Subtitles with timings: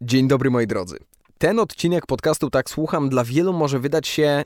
[0.00, 0.96] Dzień dobry moi drodzy.
[1.38, 4.42] Ten odcinek podcastu Tak Słucham dla wielu może wydać się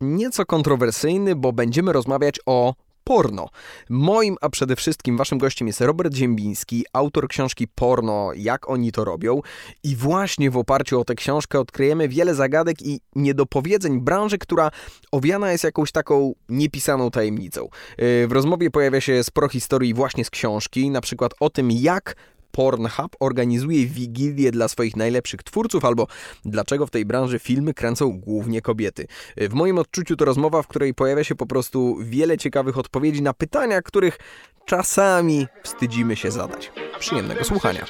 [0.00, 3.48] nieco kontrowersyjny, bo będziemy rozmawiać o porno.
[3.90, 9.04] Moim, a przede wszystkim waszym gościem jest Robert Ziembiński, autor książki Porno, jak oni to
[9.04, 9.40] robią.
[9.82, 14.70] I właśnie w oparciu o tę książkę odkryjemy wiele zagadek i niedopowiedzeń branży, która
[15.12, 17.68] owiana jest jakąś taką niepisaną tajemnicą.
[17.98, 22.16] Yy, w rozmowie pojawia się sporo historii właśnie z książki, na przykład o tym, jak
[22.56, 26.06] Pornhub organizuje wigilię dla swoich najlepszych twórców, albo
[26.44, 29.06] dlaczego w tej branży filmy kręcą głównie kobiety.
[29.36, 33.32] W moim odczuciu to rozmowa, w której pojawia się po prostu wiele ciekawych odpowiedzi na
[33.32, 34.18] pytania, których
[34.66, 36.72] czasami wstydzimy się zadać.
[36.98, 37.86] Przyjemnego słuchania.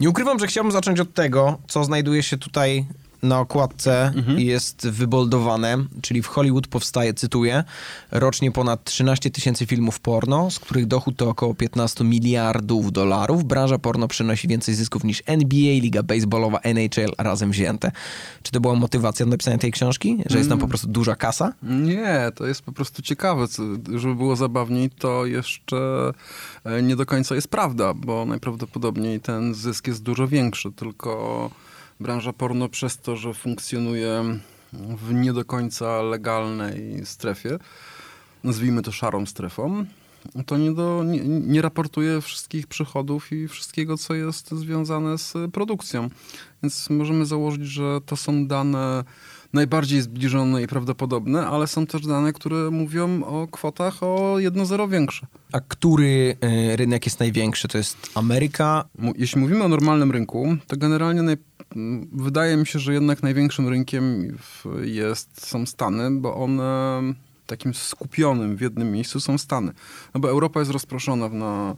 [0.00, 2.86] Nie ukrywam, że chciałbym zacząć od tego, co znajduje się tutaj
[3.24, 4.40] na okładce mhm.
[4.40, 7.64] jest wyboldowane, czyli w Hollywood powstaje, cytuję,
[8.10, 13.44] rocznie ponad 13 tysięcy filmów porno, z których dochód to około 15 miliardów dolarów.
[13.44, 17.92] Branża porno przynosi więcej zysków niż NBA, Liga Baseballowa, NHL razem wzięte.
[18.42, 20.18] Czy to była motywacja do napisania tej książki?
[20.26, 20.68] Że jest tam po mm.
[20.68, 21.52] prostu duża kasa?
[21.62, 23.46] Nie, to jest po prostu ciekawe.
[23.94, 26.12] Żeby było zabawniej, to jeszcze
[26.64, 31.50] e, nie do końca jest prawda, bo najprawdopodobniej ten zysk jest dużo większy, tylko
[32.00, 34.24] branża porno przez to, że funkcjonuje
[34.72, 37.58] w nie do końca legalnej strefie,
[38.44, 39.84] nazwijmy to szarą strefą,
[40.46, 46.10] to nie, do, nie, nie, raportuje wszystkich przychodów i wszystkiego, co jest związane z produkcją.
[46.62, 49.04] Więc możemy założyć, że to są dane
[49.54, 54.88] najbardziej zbliżone i prawdopodobne, ale są też dane, które mówią o kwotach o jedno zero
[54.88, 55.26] większe.
[55.52, 56.36] A który
[56.72, 57.68] y, rynek jest największy?
[57.68, 58.84] To jest Ameryka?
[59.16, 61.36] Jeśli mówimy o normalnym rynku, to generalnie naj,
[62.12, 64.36] wydaje mi się, że jednak największym rynkiem
[64.82, 67.02] jest, są Stany, bo one
[67.46, 69.72] takim skupionym w jednym miejscu są Stany.
[70.14, 71.76] No bo Europa jest rozproszona na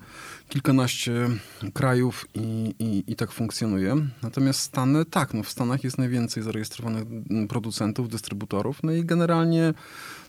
[0.49, 1.29] kilkanaście
[1.75, 3.97] krajów i, i, i, tak funkcjonuje.
[4.23, 7.05] Natomiast Stany, tak, no w Stanach jest najwięcej zarejestrowanych
[7.49, 9.75] producentów, dystrybutorów, no i generalnie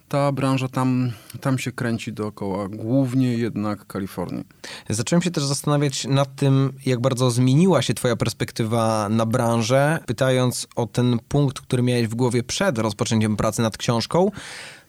[0.10, 4.44] ta branża tam, tam się kręci dookoła, głównie jednak Kalifornii.
[4.90, 10.68] Zacząłem się też zastanawiać nad tym, jak bardzo zmieniła się twoja perspektywa na branżę, pytając
[10.76, 14.32] o ten punkt, który miałeś w głowie przed rozpoczęciem pracy nad książką,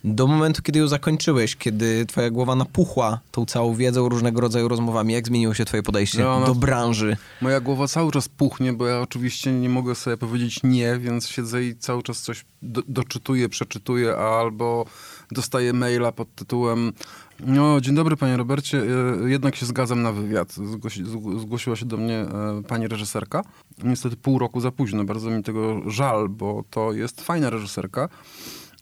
[0.04, 5.14] do momentu, kiedy ją zakończyłeś, kiedy twoja głowa napuchła tą całą wiedzą, różnego rodzaju rozmowami.
[5.14, 7.16] Jak zmieniło się twoje podejście no, do branży?
[7.40, 11.64] Moja głowa cały czas puchnie, bo ja oczywiście nie mogę sobie powiedzieć nie, więc siedzę
[11.64, 14.86] i cały czas coś do, doczytuję, przeczytuję, albo
[15.30, 16.92] dostaję maila pod tytułem
[17.40, 18.82] no, dzień dobry panie Robercie,
[19.24, 20.52] e, jednak się zgadzam na wywiad.
[20.52, 21.04] Zgłosi,
[21.38, 23.44] zgłosiła się do mnie e, pani reżyserka.
[23.84, 28.08] Niestety pół roku za późno, bardzo mi tego żal, bo to jest fajna reżyserka.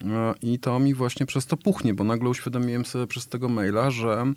[0.04, 3.90] E, I to mi właśnie przez to puchnie, bo nagle uświadomiłem sobie przez tego maila,
[3.90, 4.32] że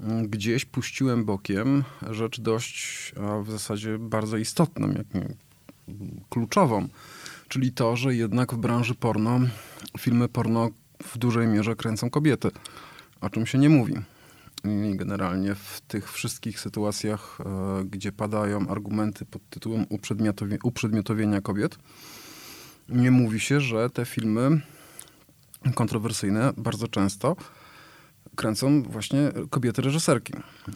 [0.00, 5.34] mm, gdzieś puściłem bokiem rzecz dość, a w zasadzie bardzo istotną, jak nie
[6.30, 6.88] kluczową.
[7.48, 9.40] Czyli to, że jednak w branży porno,
[9.98, 10.70] filmy porno
[11.02, 12.50] w dużej mierze kręcą kobiety,
[13.20, 13.94] o czym się nie mówi.
[14.64, 19.86] I generalnie w tych wszystkich sytuacjach, e, gdzie padają argumenty pod tytułem
[20.62, 21.78] uprzedmiotowienia kobiet,
[22.88, 24.60] nie mówi się, że te filmy
[25.74, 27.36] kontrowersyjne bardzo często
[28.36, 30.32] kręcą właśnie kobiety reżyserki.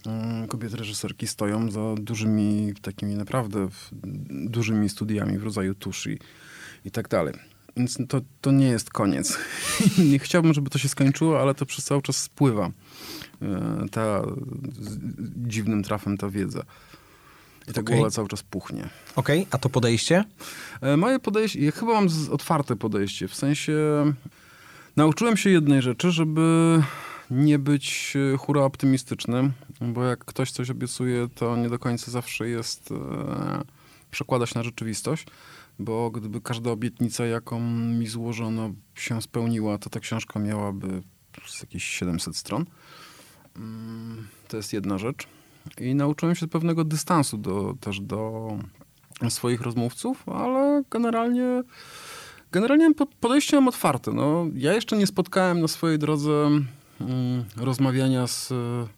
[0.07, 3.69] Mm, kobiety reżyserki stoją za dużymi, takimi naprawdę
[4.31, 6.19] dużymi studiami w rodzaju tuszy
[6.85, 7.35] i tak dalej.
[7.77, 9.39] Więc to, to nie jest koniec.
[10.11, 12.71] nie chciałbym, żeby to się skończyło, ale to przez cały czas spływa
[13.43, 14.23] e, ta
[15.37, 16.63] dziwnym trafem ta wiedza.
[17.69, 17.97] I ta okay.
[17.97, 18.89] głowa cały czas puchnie.
[19.17, 19.47] Okej, okay.
[19.51, 20.25] a to podejście?
[20.81, 23.75] E, moje podejście, ja chyba mam otwarte podejście, w sensie
[24.99, 26.83] Nauczyłem się jednej rzeczy, żeby
[27.31, 32.49] nie być e, hura optymistycznym, bo jak ktoś coś obiecuje, to nie do końca zawsze
[32.49, 32.95] jest e,
[34.11, 35.27] przekładać na rzeczywistość,
[35.79, 41.03] bo gdyby każda obietnica, jaką mi złożono, się spełniła, to ta książka miałaby
[41.61, 42.65] jakieś 700 stron.
[43.57, 45.27] Mm, to jest jedna rzecz.
[45.81, 48.51] I nauczyłem się pewnego dystansu do, też do
[49.29, 51.63] swoich rozmówców, ale generalnie
[52.53, 52.91] Generalnie
[53.21, 54.13] podejście mam otwarte.
[54.13, 56.51] No, ja jeszcze nie spotkałem na swojej drodze
[57.01, 58.89] mm, rozmawiania z e,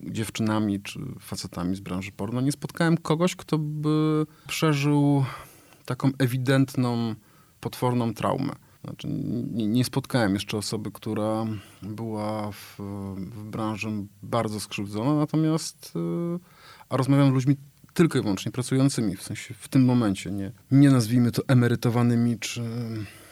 [0.00, 2.40] dziewczynami czy facetami z branży porno.
[2.40, 5.24] Nie spotkałem kogoś, kto by przeżył
[5.84, 7.14] taką ewidentną,
[7.60, 8.52] potworną traumę.
[8.84, 9.08] Znaczy,
[9.52, 11.46] nie, nie spotkałem jeszcze osoby, która
[11.82, 12.76] była w,
[13.16, 13.88] w branży
[14.22, 16.38] bardzo skrzywdzona, natomiast e,
[16.88, 17.56] a rozmawiam z ludźmi
[17.94, 22.62] tylko i wyłącznie pracującymi, w sensie w tym momencie, nie, nie nazwijmy to emerytowanymi czy,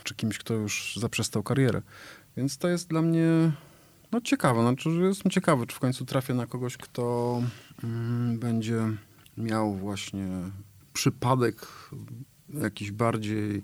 [0.04, 1.82] czy kimś, kto już zaprzestał karierę.
[2.36, 3.52] Więc to jest dla mnie
[4.12, 4.62] no, ciekawe.
[4.62, 7.42] Znaczy, jestem ciekawy, czy w końcu trafię na kogoś, kto
[7.84, 8.82] mm, będzie
[9.36, 10.28] miał właśnie
[10.92, 11.66] przypadek
[12.54, 13.62] jakiś bardziej,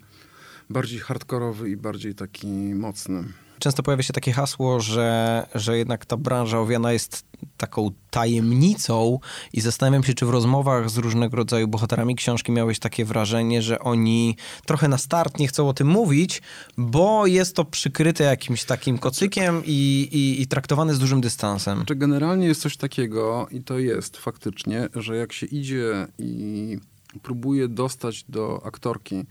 [0.71, 3.25] bardziej hardkorowy i bardziej taki mocny.
[3.63, 7.27] Często pojawia się takie hasło, że, że jednak ta branża owiana jest
[7.57, 9.19] taką tajemnicą
[9.53, 13.79] i zastanawiam się, czy w rozmowach z różnego rodzaju bohaterami książki miałeś takie wrażenie, że
[13.79, 14.37] oni
[14.67, 16.43] trochę na start nie chcą o tym mówić,
[16.77, 21.85] bo jest to przykryte jakimś takim kocykiem i, i, i traktowane z dużym dystansem.
[21.87, 26.79] Czy generalnie jest coś takiego, i to jest faktycznie, że jak się idzie i
[27.23, 29.25] próbuje dostać do aktorki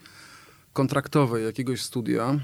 [0.74, 2.39] kontraktowej jakiegoś studia,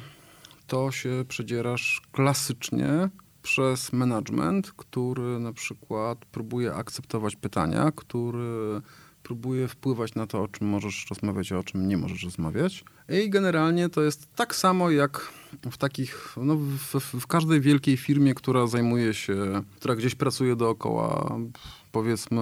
[0.67, 3.09] to się przedzierasz klasycznie
[3.41, 8.81] przez management, który na przykład próbuje akceptować pytania, który
[9.23, 12.83] próbuje wpływać na to, o czym możesz rozmawiać, a o czym nie możesz rozmawiać.
[13.09, 15.31] I generalnie to jest tak samo jak
[15.71, 21.37] w takich, no w, w każdej wielkiej firmie, która zajmuje się, która gdzieś pracuje dookoła,
[21.91, 22.41] powiedzmy,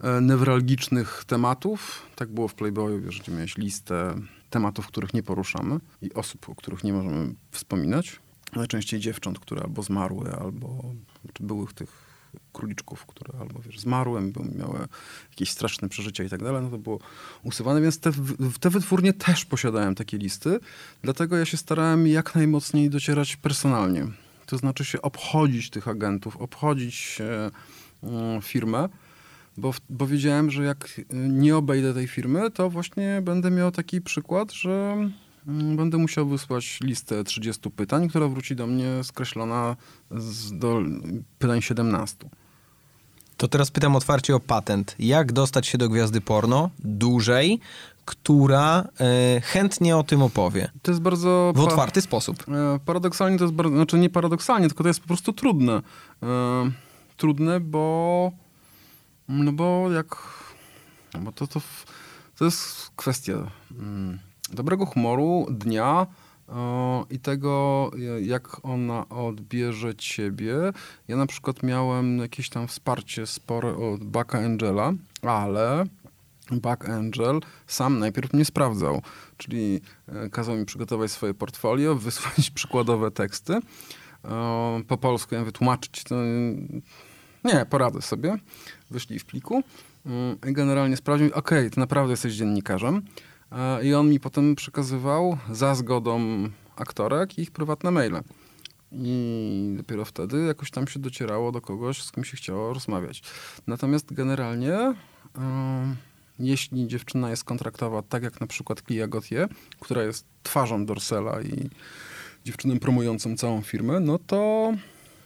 [0.00, 2.02] e, newralgicznych tematów.
[2.16, 4.14] Tak było w Playboyu, wiesz, gdzie miałeś listę
[4.50, 8.20] tematów, których nie poruszamy i osób, o których nie możemy wspominać.
[8.56, 10.82] Najczęściej dziewcząt, które albo zmarły, albo
[11.32, 12.10] czy byłych tych
[12.52, 14.78] króliczków, które albo wiesz, zmarły, bo miały
[15.30, 16.98] jakieś straszne przeżycia i tak dalej, no to było
[17.42, 18.12] usuwane, więc te,
[18.60, 20.60] te wytwórnie też posiadałem takie listy,
[21.02, 24.06] dlatego ja się starałem jak najmocniej docierać personalnie.
[24.46, 28.88] To znaczy się obchodzić tych agentów, obchodzić e, firmę,
[29.60, 34.00] bo, bo wiedziałem, że jak y, nie obejdę tej firmy, to właśnie będę miał taki
[34.00, 34.96] przykład, że
[35.48, 39.76] mm, będę musiał wysłać listę 30 pytań, która wróci do mnie skreślona
[40.10, 40.82] z, do
[41.38, 42.16] pytań 17.
[43.36, 44.96] To teraz pytam otwarcie o patent.
[44.98, 47.60] Jak dostać się do gwiazdy porno dużej,
[48.04, 50.70] która e, chętnie o tym opowie?
[50.82, 51.52] To jest bardzo...
[51.56, 52.44] W otwarty sposób.
[52.48, 53.76] E, paradoksalnie to jest bardzo...
[53.76, 55.82] Znaczy nie paradoksalnie, tylko to jest po prostu trudne.
[56.22, 56.70] E,
[57.16, 58.32] trudne, bo
[59.30, 60.16] no bo jak...
[61.14, 61.60] No bo to, to,
[62.38, 64.18] to jest kwestia mm,
[64.52, 66.06] dobrego humoru, dnia
[67.10, 67.90] i tego,
[68.20, 70.54] jak ona odbierze ciebie.
[71.08, 74.92] Ja na przykład miałem jakieś tam wsparcie spore od Baka Angela,
[75.22, 75.84] ale
[76.50, 79.02] Back Angel sam najpierw mnie sprawdzał,
[79.36, 83.58] czyli e, kazał mi przygotować swoje portfolio, wysłać przykładowe teksty.
[84.88, 86.14] Po polsku ja wytłumaczyć to
[87.44, 88.36] nie, poradzę sobie.
[88.90, 89.62] Wyszli w pliku
[90.06, 93.02] mm, generalnie sprawdził, okej, okay, ty naprawdę jesteś dziennikarzem.
[93.82, 96.20] I on mi potem przekazywał za zgodą
[96.76, 98.20] aktorek ich prywatne maile.
[98.92, 103.22] I dopiero wtedy jakoś tam się docierało do kogoś, z kim się chciało rozmawiać.
[103.66, 104.94] Natomiast generalnie,
[106.38, 109.48] jeśli dziewczyna jest kontraktowa, tak jak na przykład Clia Gautier,
[109.80, 111.70] która jest twarzą Dorsela i
[112.44, 114.72] dziewczyną promującą całą firmę, no to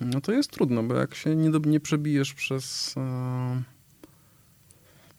[0.04, 3.62] no to jest trudno, bo jak się nie, nie przebijesz przez e,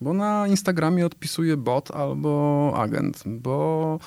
[0.00, 3.98] Bo na Instagramie odpisuje bot albo agent, bo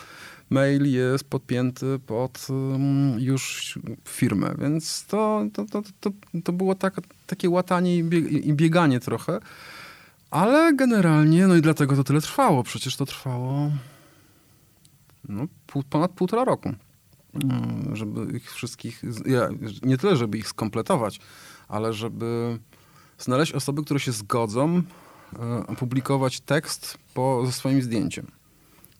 [0.49, 6.11] mail jest podpięty pod um, już firmę, więc to, to, to, to,
[6.43, 6.93] to było tak,
[7.27, 8.03] takie łatanie i
[8.53, 9.39] bieganie trochę.
[10.35, 12.63] Ale generalnie, no i dlatego to tyle trwało.
[12.63, 13.71] Przecież to trwało
[15.29, 16.73] no, pół, ponad półtora roku.
[17.43, 19.01] Mm, żeby ich wszystkich,
[19.83, 21.19] nie tyle, żeby ich skompletować,
[21.67, 22.59] ale żeby
[23.17, 24.81] znaleźć osoby, które się zgodzą
[25.39, 28.27] e, opublikować tekst po, ze swoim zdjęciem.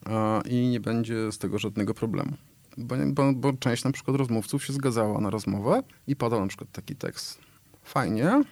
[0.06, 2.32] E, I nie będzie z tego żadnego problemu.
[2.78, 6.72] Bo, bo, bo, część na przykład rozmówców się zgadzała na rozmowę i padał na przykład
[6.72, 7.38] taki tekst.
[7.84, 8.42] Fajnie,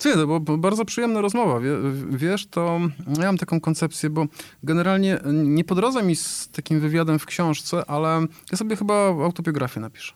[0.00, 1.60] co to bo, bardzo przyjemna rozmowa.
[2.10, 2.80] Wiesz, to
[3.18, 4.26] ja mam taką koncepcję, bo
[4.62, 9.80] generalnie nie po drodze mi z takim wywiadem w książce, ale ja sobie chyba autobiografię
[9.80, 10.12] napiszę.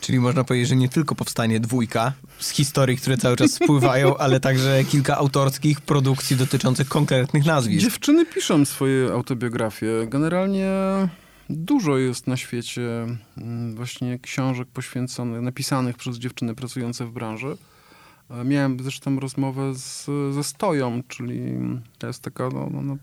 [0.00, 4.40] Czyli można powiedzieć, że nie tylko powstanie dwójka z historii, które cały czas spływają, ale
[4.40, 7.82] także kilka autorskich produkcji dotyczących konkretnych nazwisk.
[7.82, 10.06] Dziewczyny piszą swoje autobiografie.
[10.08, 10.68] Generalnie
[11.50, 13.06] Dużo jest na świecie
[13.38, 17.56] mm, właśnie książek poświęconych, napisanych przez dziewczyny pracujące w branży.
[18.30, 21.58] E, miałem zresztą rozmowę z, ze Stoją, czyli
[21.98, 22.96] to jest taka, no, no, no,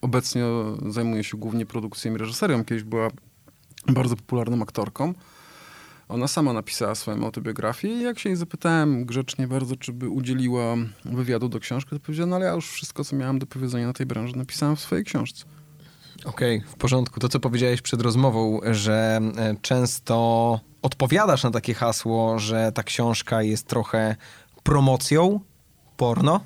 [0.00, 0.44] obecnie
[0.88, 2.64] zajmuje się głównie produkcją i reżyserią.
[2.64, 3.08] Kiedyś była
[3.86, 5.14] bardzo popularną aktorką.
[6.08, 10.76] Ona sama napisała swoją autobiografię i jak się jej zapytałem grzecznie bardzo, czy by udzieliła
[11.04, 13.92] wywiadu do książki, to powiedziała, no ale ja już wszystko, co miałam do powiedzenia na
[13.92, 15.44] tej branży, napisałam w swojej książce.
[16.24, 17.20] Okej, okay, w porządku.
[17.20, 23.42] To, co powiedziałeś przed rozmową, że e, często odpowiadasz na takie hasło, że ta książka
[23.42, 24.16] jest trochę
[24.62, 25.40] promocją
[25.96, 26.40] porno.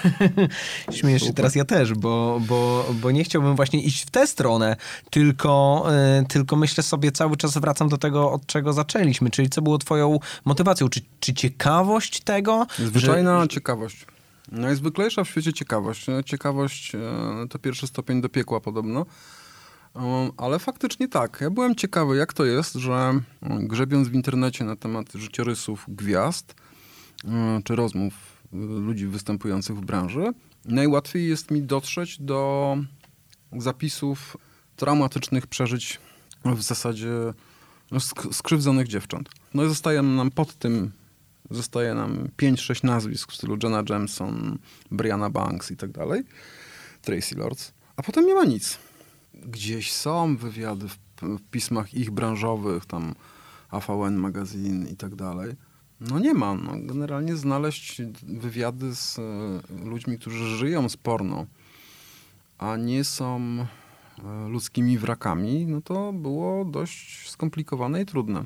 [0.98, 4.76] Śmiesz się teraz ja też, bo, bo, bo nie chciałbym właśnie iść w tę stronę,
[5.10, 5.84] tylko,
[6.20, 9.78] y, tylko myślę sobie, cały czas wracam do tego, od czego zaczęliśmy, czyli co było
[9.78, 12.66] twoją motywacją, czy, czy ciekawość tego?
[12.78, 13.48] Zwyczajna że...
[13.48, 14.06] ciekawość.
[14.50, 16.06] Najzwyklejsza w świecie ciekawość.
[16.24, 16.98] Ciekawość e,
[17.50, 19.06] to pierwszy stopień do piekła podobno.
[20.36, 21.38] Ale faktycznie tak.
[21.40, 26.54] Ja byłem ciekawy, jak to jest, że grzebiąc w internecie na temat życiorysów gwiazd,
[27.24, 28.14] e, czy rozmów
[28.52, 30.32] ludzi występujących w branży,
[30.64, 32.76] najłatwiej jest mi dotrzeć do
[33.52, 34.36] zapisów
[34.76, 36.00] traumatycznych przeżyć
[36.44, 37.10] w zasadzie
[37.90, 38.00] no,
[38.32, 39.28] skrzywdzonych dziewcząt.
[39.54, 40.92] No i zostaje nam pod tym,
[41.50, 44.58] zostaje nam 5-6 nazwisk w stylu Jenna Jameson,
[44.90, 46.22] Brianna Banks i tak dalej,
[47.02, 48.78] Tracy Lords, a potem nie ma nic.
[49.34, 53.14] Gdzieś są wywiady w, w pismach ich branżowych, tam
[53.70, 55.56] AVN Magazine i tak dalej,
[56.10, 56.54] no nie ma.
[56.54, 59.22] No, generalnie znaleźć wywiady z e,
[59.84, 61.46] ludźmi, którzy żyją z porno,
[62.58, 63.40] a nie są
[64.24, 68.44] e, ludzkimi wrakami, no to było dość skomplikowane i trudne.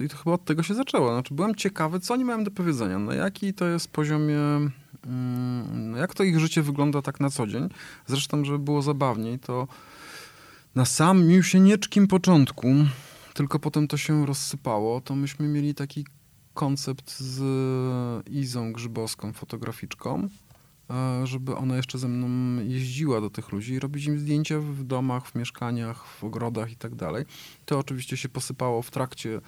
[0.00, 1.12] I to chyba od tego się zaczęło.
[1.12, 4.38] Znaczy, byłem ciekawy, co oni mają do powiedzenia, na jaki to jest poziomie,
[5.06, 7.68] mm, jak to ich życie wygląda tak na co dzień.
[8.06, 9.68] Zresztą, żeby było zabawniej, to
[10.74, 12.66] na samym nieczkim początku,
[13.34, 16.06] tylko potem to się rozsypało, to myśmy mieli taki
[16.54, 17.42] koncept z
[18.28, 20.28] Izą Grzybowską, fotograficzką,
[21.24, 25.26] żeby ona jeszcze ze mną jeździła do tych ludzi i robić im zdjęcia w domach,
[25.26, 27.24] w mieszkaniach, w ogrodach i tak dalej.
[27.64, 29.40] To oczywiście się posypało w trakcie,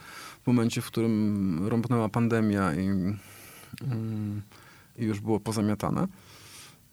[0.42, 4.42] w momencie, w którym rąbnęła pandemia i, mm,
[4.96, 6.06] i już było pozamiatane.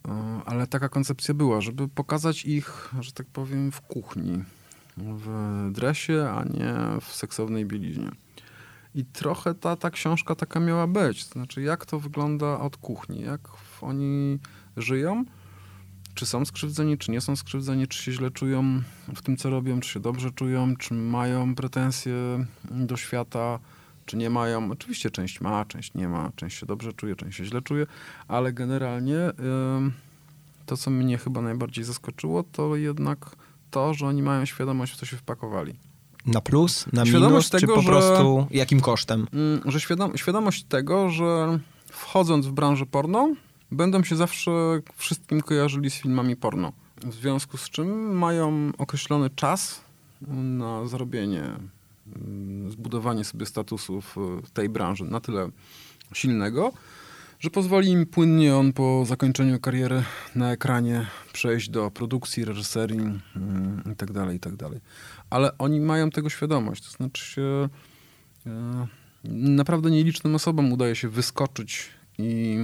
[0.08, 4.44] E, ale taka koncepcja była, żeby pokazać ich, że tak powiem, w kuchni,
[4.98, 5.28] w
[5.72, 8.12] dresie, a nie w seksownej bieliźnie.
[8.96, 11.26] I trochę ta, ta książka taka miała być.
[11.26, 13.42] To znaczy, jak to wygląda od kuchni, jak
[13.84, 14.40] oni
[14.78, 15.26] żyją,
[16.14, 18.82] czy są skrzywdzeni, czy nie są skrzywdzeni, czy się źle czują
[19.16, 23.60] w tym, co robią, czy się dobrze czują, czy mają pretensje do świata,
[24.06, 24.72] czy nie mają.
[24.72, 27.88] Oczywiście część ma, część nie ma, część się dobrze czuje, część się źle czuje,
[28.28, 29.18] ale generalnie
[30.66, 33.36] to, co mnie chyba najbardziej zaskoczyło, to jednak
[33.72, 35.74] to, że oni mają świadomość, w co się wpakowali.
[36.26, 39.28] Na plus, na świadomość minus, tego, czy po że, prostu jakim kosztem?
[39.34, 43.34] Mm, że świadom, świadomość tego, że wchodząc w branżę porno,
[43.74, 44.52] będą się zawsze
[44.96, 46.74] wszystkim kojarzyli z filmami porno.
[47.04, 49.82] W związku z czym mają określony czas
[50.32, 51.44] na zrobienie,
[52.16, 55.50] mm, zbudowanie sobie statusu w tej branży na tyle
[56.14, 56.74] silnego,
[57.40, 60.04] że pozwoli im płynnie on po zakończeniu kariery
[60.36, 63.00] na ekranie przejść do produkcji, reżyserii
[63.86, 64.58] itd., mm, itd.
[64.58, 64.82] Tak
[65.30, 66.84] ale oni mają tego świadomość.
[66.84, 67.70] To znaczy się,
[68.46, 68.88] e,
[69.24, 72.58] naprawdę nielicznym osobom udaje się wyskoczyć i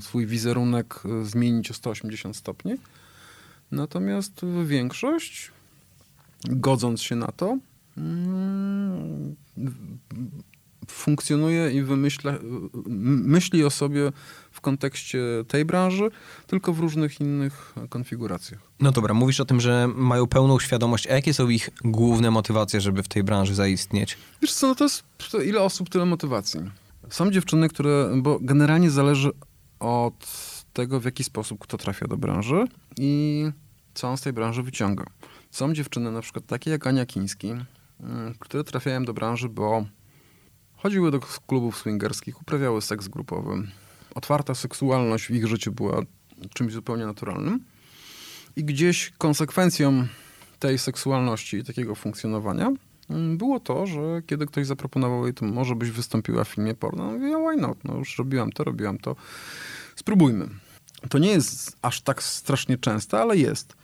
[0.00, 2.74] swój wizerunek e, zmienić o 180 stopni.
[3.70, 5.50] Natomiast większość,
[6.44, 7.58] godząc się na to,
[7.96, 9.36] mm,
[10.88, 12.34] funkcjonuje i wymyśla,
[12.86, 14.12] myśli o sobie
[14.52, 16.10] w kontekście tej branży,
[16.46, 18.60] tylko w różnych innych konfiguracjach.
[18.80, 21.06] No dobra, mówisz o tym, że mają pełną świadomość.
[21.06, 24.18] A jakie są ich główne motywacje, żeby w tej branży zaistnieć?
[24.42, 26.60] Wiesz co, no to jest to ile osób, tyle motywacji.
[27.10, 29.30] Są dziewczyny, które, bo generalnie zależy
[29.80, 30.26] od
[30.72, 32.64] tego, w jaki sposób kto trafia do branży
[32.98, 33.44] i
[33.94, 35.04] co on z tej branży wyciąga.
[35.50, 37.48] Są dziewczyny, na przykład takie jak Ania Kiński,
[38.00, 39.86] mm, które trafiają do branży, bo
[40.76, 43.68] chodziły do klubów swingerskich, uprawiały seks grupowy,
[44.14, 46.02] otwarta seksualność w ich życiu była
[46.54, 47.64] czymś zupełnie naturalnym.
[48.56, 50.06] I gdzieś konsekwencją
[50.58, 52.72] tej seksualności i takiego funkcjonowania
[53.36, 57.12] było to, że kiedy ktoś zaproponował jej, to może byś wystąpiła w filmie porno, no
[57.12, 57.84] mówię, why not?
[57.84, 59.16] No już robiłam to, robiłam to.
[59.96, 60.48] Spróbujmy.
[61.08, 63.76] To nie jest aż tak strasznie częste, ale jest.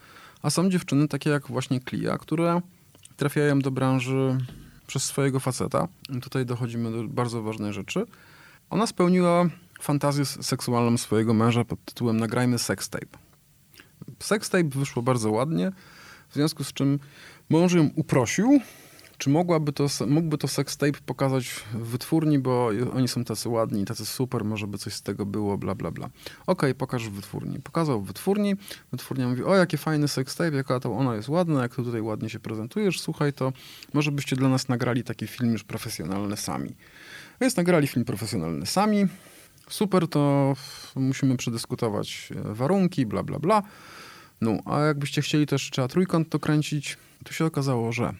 [0.43, 2.61] A są dziewczyny takie jak właśnie Klia, które
[3.17, 4.39] trafiają do branży
[4.87, 5.89] przez swojego faceta.
[6.23, 8.07] Tutaj dochodzimy do bardzo ważnej rzeczy.
[8.71, 9.45] Ona spełniła
[9.81, 13.19] fantazję seksualną swojego męża pod tytułem Nagrajmy sextape.
[14.19, 15.73] Sextape wyszło bardzo ładnie,
[16.29, 16.99] w związku z czym
[17.51, 18.61] mąż ją uprosił,
[19.23, 24.07] czy mogłaby to, mógłby to sextape pokazać w wytwórni, bo oni są tacy ładni, tacy
[24.07, 26.07] super, może by coś z tego było, bla, bla, bla.
[26.07, 27.59] Okej, okay, pokaż w wytwórni.
[27.61, 28.57] Pokazał w wytwórni,
[28.93, 32.31] wytwórnia mówi, o, jakie fajny sextape, jaka to ona jest ładna, jak to tutaj ładnie
[32.31, 33.53] się prezentujesz, słuchaj, to
[33.93, 36.75] może byście dla nas nagrali taki film już profesjonalny sami.
[37.41, 39.07] Więc nagrali film profesjonalny sami,
[39.69, 40.55] super, to
[40.97, 43.63] musimy przedyskutować e, warunki, bla, bla, bla.
[44.41, 48.15] No, a jakbyście chcieli też trzeba trójkąt to kręcić, to się okazało, że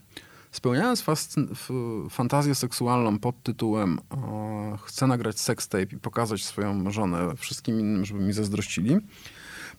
[0.53, 1.05] Spełniając
[2.11, 8.21] fantazję seksualną pod tytułem e, chcę nagrać sextape i pokazać swoją żonę wszystkim innym, żeby
[8.21, 8.97] mi zazdrościli,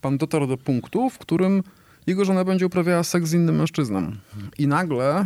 [0.01, 1.63] pan dotarł do punktu, w którym
[2.07, 4.11] jego żona będzie uprawiała seks z innym mężczyzną.
[4.57, 5.25] I nagle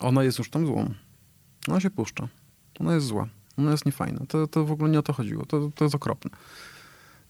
[0.00, 0.94] ona jest już tam złą.
[1.68, 2.28] Ona się puszcza.
[2.80, 3.28] Ona jest zła.
[3.56, 4.26] Ona jest niefajna.
[4.28, 5.46] To, to w ogóle nie o to chodziło.
[5.46, 6.30] To, to jest okropne.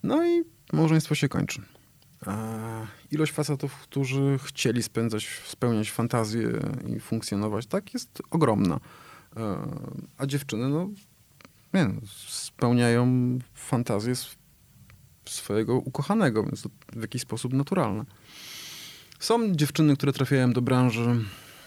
[0.02, 1.62] No i małżeństwo się kończy.
[3.10, 6.48] Ilość facetów, którzy chcieli spędzać, spełniać fantazję
[6.96, 8.80] i funkcjonować tak jest ogromna.
[9.36, 9.56] E,
[10.18, 10.88] a dziewczyny, no,
[11.74, 11.90] nie,
[12.26, 14.38] spełniają fantazję sw-
[15.24, 18.04] swojego ukochanego, więc to w jakiś sposób naturalne.
[19.18, 21.24] Są dziewczyny, które trafiają do branży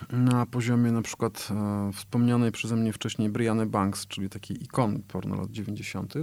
[0.09, 5.35] na poziomie na przykład e, wspomnianej przeze mnie wcześniej Brianny Banks, czyli takiej ikony porno
[5.35, 6.13] lat 90.,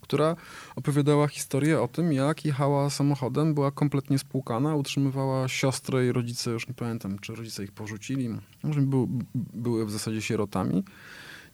[0.00, 0.36] która
[0.76, 6.68] opowiadała historię o tym, jak jechała samochodem, była kompletnie spłukana, utrzymywała siostrę i rodzice, już
[6.68, 8.28] nie pamiętam, czy rodzice ich porzucili,
[8.62, 10.84] może był, były w zasadzie sierotami.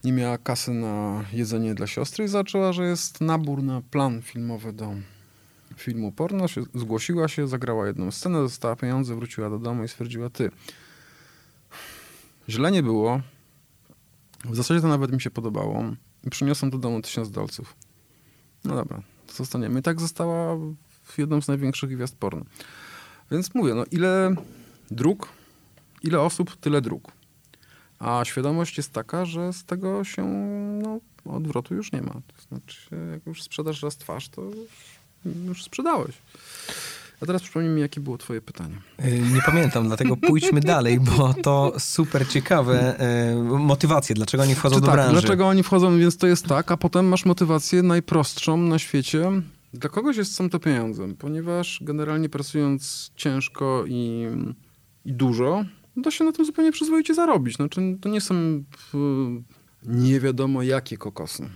[0.04, 4.72] Nie miała kasy na jedzenie dla siostry i zaczęła, że jest nabór na plan filmowy
[4.72, 4.94] do
[5.76, 6.48] filmu porno.
[6.48, 10.50] Się, zgłosiła się, zagrała jedną scenę, dostała pieniądze, wróciła do domu i stwierdziła, ty,
[12.48, 13.20] źle nie było,
[14.44, 15.84] w zasadzie to nawet mi się podobało
[16.30, 17.74] przyniosłem do domu tysiąc dolców.
[18.64, 19.02] No dobra,
[19.34, 19.80] zostaniemy.
[19.80, 20.56] I tak została
[21.18, 22.44] jedną z największych gwiazd porno.
[23.30, 24.34] Więc mówię, no ile
[24.90, 25.28] dróg,
[26.02, 27.12] ile osób, tyle dróg.
[27.98, 30.24] A świadomość jest taka, że z tego się
[30.82, 32.12] no, odwrotu już nie ma.
[32.12, 34.42] To znaczy, jak już sprzedasz raz twarz, to
[35.46, 36.14] już sprzedałeś.
[37.22, 38.74] A teraz przypomnij mi, jakie było twoje pytanie.
[39.04, 43.00] Y, Nie pamiętam, dlatego pójdźmy dalej, bo to super ciekawe
[43.32, 45.12] y, motywacje, dlaczego oni wchodzą Czy do tak, branży.
[45.20, 49.30] dlaczego oni wchodzą, więc to jest tak, a potem masz motywację najprostszą na świecie.
[49.74, 54.26] Dla kogoś jest są to pieniądze, ponieważ generalnie pracując ciężko i,
[55.04, 55.64] i dużo,
[55.96, 57.56] da się na tym zupełnie przyzwoicie zarobić.
[57.56, 58.34] Znaczy, to nie są
[59.82, 61.48] nie wiadomo jakie kokosy,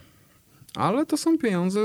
[0.75, 1.80] ale to są pieniądze,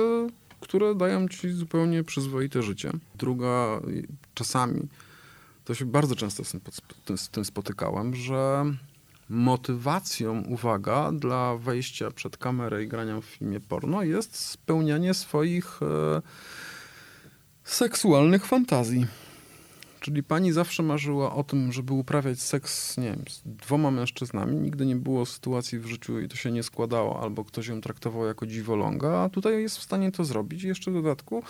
[0.61, 2.91] które dają ci zupełnie przyzwoite życie.
[3.15, 3.81] Druga,
[4.33, 4.81] czasami,
[5.65, 6.51] to się bardzo często z
[7.05, 8.65] tym- z tym spotykałem, że
[9.29, 16.21] motywacją, uwaga, dla wejścia przed kamerę i grania w filmie porno jest spełnianie swoich e,
[17.63, 19.05] seksualnych fantazji.
[20.01, 24.55] Czyli pani zawsze marzyła o tym, żeby uprawiać seks, nie wiem, z dwoma mężczyznami.
[24.55, 28.25] Nigdy nie było sytuacji w życiu i to się nie składało, albo ktoś ją traktował
[28.25, 31.43] jako dziwoląga, a tutaj jest w stanie to zrobić i jeszcze w dodatku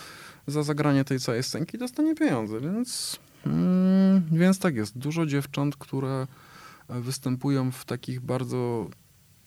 [0.47, 4.97] za zagranie tej całej scenki dostanie pieniądze, więc, mm, więc tak jest.
[4.97, 6.27] Dużo dziewcząt, które
[6.89, 8.89] e, występują w takich bardzo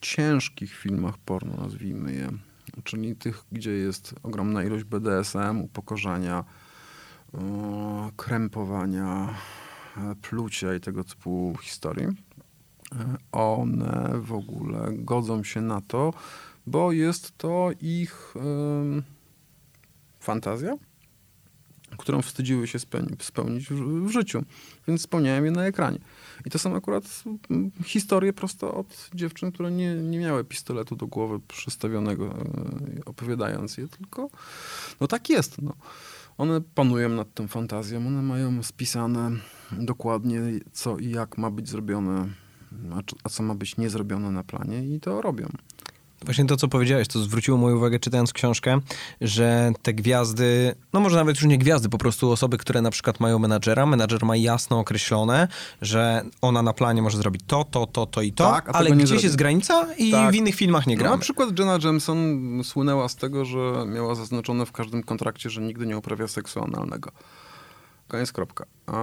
[0.01, 2.31] ciężkich filmach porno, nazwijmy je.
[2.85, 6.45] Czyli tych, gdzie jest ogromna ilość BDSM, upokorzenia,
[8.17, 9.35] krępowania,
[9.97, 12.07] e, plucia i tego typu historii.
[12.07, 16.13] E, One w ogóle godzą się na to,
[16.67, 18.35] bo jest to ich
[20.21, 20.75] fantazja,
[21.99, 24.43] którą wstydziły się spełni- spełnić w, w życiu,
[24.89, 25.99] więc spełniają je na ekranie.
[26.45, 27.05] I to są akurat
[27.85, 33.89] historie prosto od dziewczyn, które nie, nie miały pistoletu do głowy przystawionego, e, opowiadając je,
[33.89, 34.31] tylko
[35.01, 35.63] no tak jest.
[35.63, 35.75] No.
[36.39, 39.31] One panują nad tą fantazją, one mają spisane
[39.73, 40.41] dokładnie
[40.73, 42.29] co i jak ma być zrobione,
[42.95, 45.47] a, czy- a co ma być niezrobione na planie i to robią.
[46.25, 48.81] Właśnie to, co powiedziałeś, to zwróciło moją uwagę czytając książkę,
[49.21, 53.21] że te gwiazdy, no może nawet już nie gwiazdy, po prostu osoby, które na przykład
[53.21, 55.49] mają menadżera, menadżer ma jasno określone,
[55.83, 59.09] że ona na planie może zrobić to, to, to, to i to, Tak, ale gdzieś
[59.09, 59.25] zrobi.
[59.25, 60.33] jest granica i Tak.
[60.33, 61.17] w innych filmach nie No, gramy.
[61.17, 65.87] na przykład Jenna Jameson słynęła z tego, że miała zaznaczone w każdym kontrakcie, że nigdy
[65.87, 67.11] nie uprawia seksu analnego.
[68.09, 68.65] Koniec, kropka.
[68.87, 68.99] A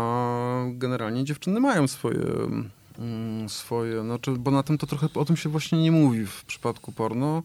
[0.71, 2.19] generalnie dziewczyny mają swoje,
[3.47, 6.91] swoje, znaczy, bo na tym to trochę, o tym się właśnie nie mówi w przypadku
[6.91, 7.43] porno.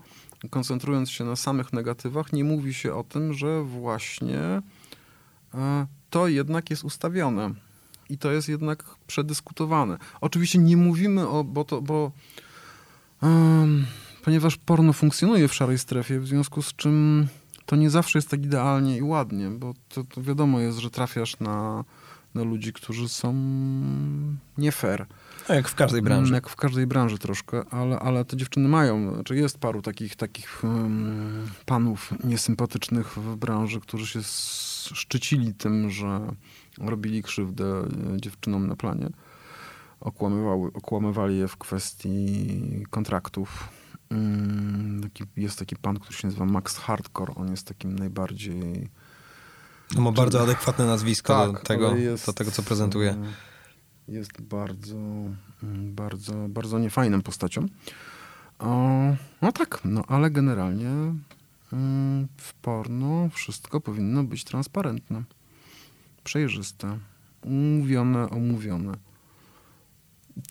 [0.50, 4.62] Koncentrując się na samych negatywach, nie mówi się o tym, że właśnie
[5.54, 7.50] e, to jednak jest ustawione.
[8.10, 9.98] I to jest jednak przedyskutowane.
[10.20, 12.12] Oczywiście nie mówimy o, bo to, bo
[13.22, 13.86] Em,
[14.24, 17.26] ponieważ porno funkcjonuje w szarej strefie, w związku z czym
[17.66, 21.40] to nie zawsze jest tak idealnie i ładnie, bo to, to wiadomo jest, że trafiasz
[21.40, 21.84] na,
[22.36, 23.34] na ludzi, którzy są
[24.58, 25.06] nie fair.
[25.48, 26.34] No, jak w każdej branży.
[26.34, 30.64] Jak w każdej branży troszkę, ale, ale te dziewczyny mają, znaczy jest paru takich, takich
[30.64, 34.20] um, panów niesympatycznych w branży, którzy się
[34.94, 36.20] szczycili tym, że
[36.78, 39.08] robili krzywdę e, dziewczynom na planie.
[40.00, 43.68] Okłamywały, okłamywali je w kwestii kontraktów.
[44.10, 47.34] Mm, taki, jest taki pan, który się nazywa Max Hardcore.
[47.34, 48.88] On jest takim najbardziej
[49.94, 53.10] No, ma bardzo adekwatne nazwisko do, Tak, tego, ale jest, do tego, co prezentuje.
[53.10, 57.66] e, Jest bardzo mm, bardzo, bardzo niefajną postacią.
[58.58, 58.76] O,
[59.42, 60.88] no tak, no ale generalnie
[61.72, 65.22] mm, w porno wszystko powinno być transparentne,
[66.24, 66.98] przejrzyste,
[67.42, 68.92] umówione, omówione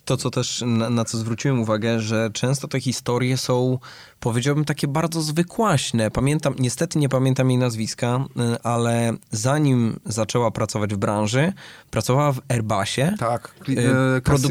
[0.06, 3.80] to, co też na, na, co zwróciłem uwagę, że często te historie są,
[4.19, 6.12] powiedziałbym, takie bardzo zwykłaśne.
[6.12, 11.54] Pamiętam, niestety nie pamiętam jej nazwiska, y, ale zanim zaczęła pracować w branży,
[11.91, 13.15] pracowała w Airbusie.
[13.19, 13.56] Tak.
[13.69, 14.50] Y, e, produ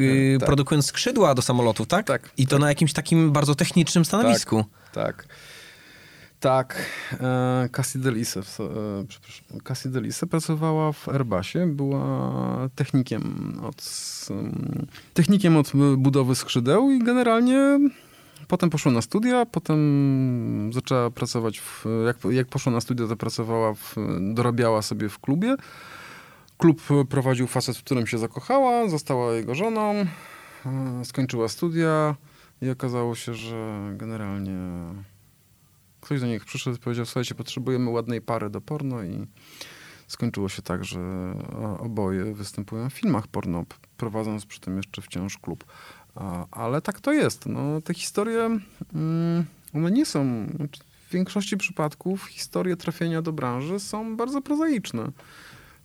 [0.00, 0.46] y, tak.
[0.46, 2.06] Produkując skrzydła do samolotów, tak?
[2.06, 2.30] Tak.
[2.36, 2.60] I to tak.
[2.60, 4.64] na jakimś takim bardzo technicznym stanowisku.
[4.92, 5.16] Tak.
[5.16, 5.26] tak.
[6.44, 6.86] Tak,
[7.20, 8.42] e, Cassie Delise, e,
[9.08, 13.84] przepraszam, Cassie Delise pracowała w Airbusie, była technikiem od,
[15.14, 17.78] technikiem od budowy skrzydeł i generalnie
[18.48, 23.74] potem poszła na studia, potem zaczęła pracować, w, jak, jak poszła na studia, to pracowała,
[23.74, 25.56] w, dorabiała sobie w klubie.
[26.58, 29.94] Klub prowadził facet, w którym się zakochała, została jego żoną,
[30.66, 32.14] e, skończyła studia
[32.62, 34.58] i okazało się, że generalnie
[36.04, 39.26] ktoś do nich przyszedł i powiedział, słuchajcie, potrzebujemy ładnej pary do porno i
[40.06, 41.00] skończyło się tak, że
[41.78, 43.64] oboje występują w filmach porno,
[43.96, 45.64] prowadząc przy tym jeszcze wciąż klub.
[46.50, 47.46] Ale tak to jest.
[47.46, 48.58] No, te historie,
[48.94, 55.10] mm, one nie są, znaczy, w większości przypadków historie trafienia do branży są bardzo prozaiczne.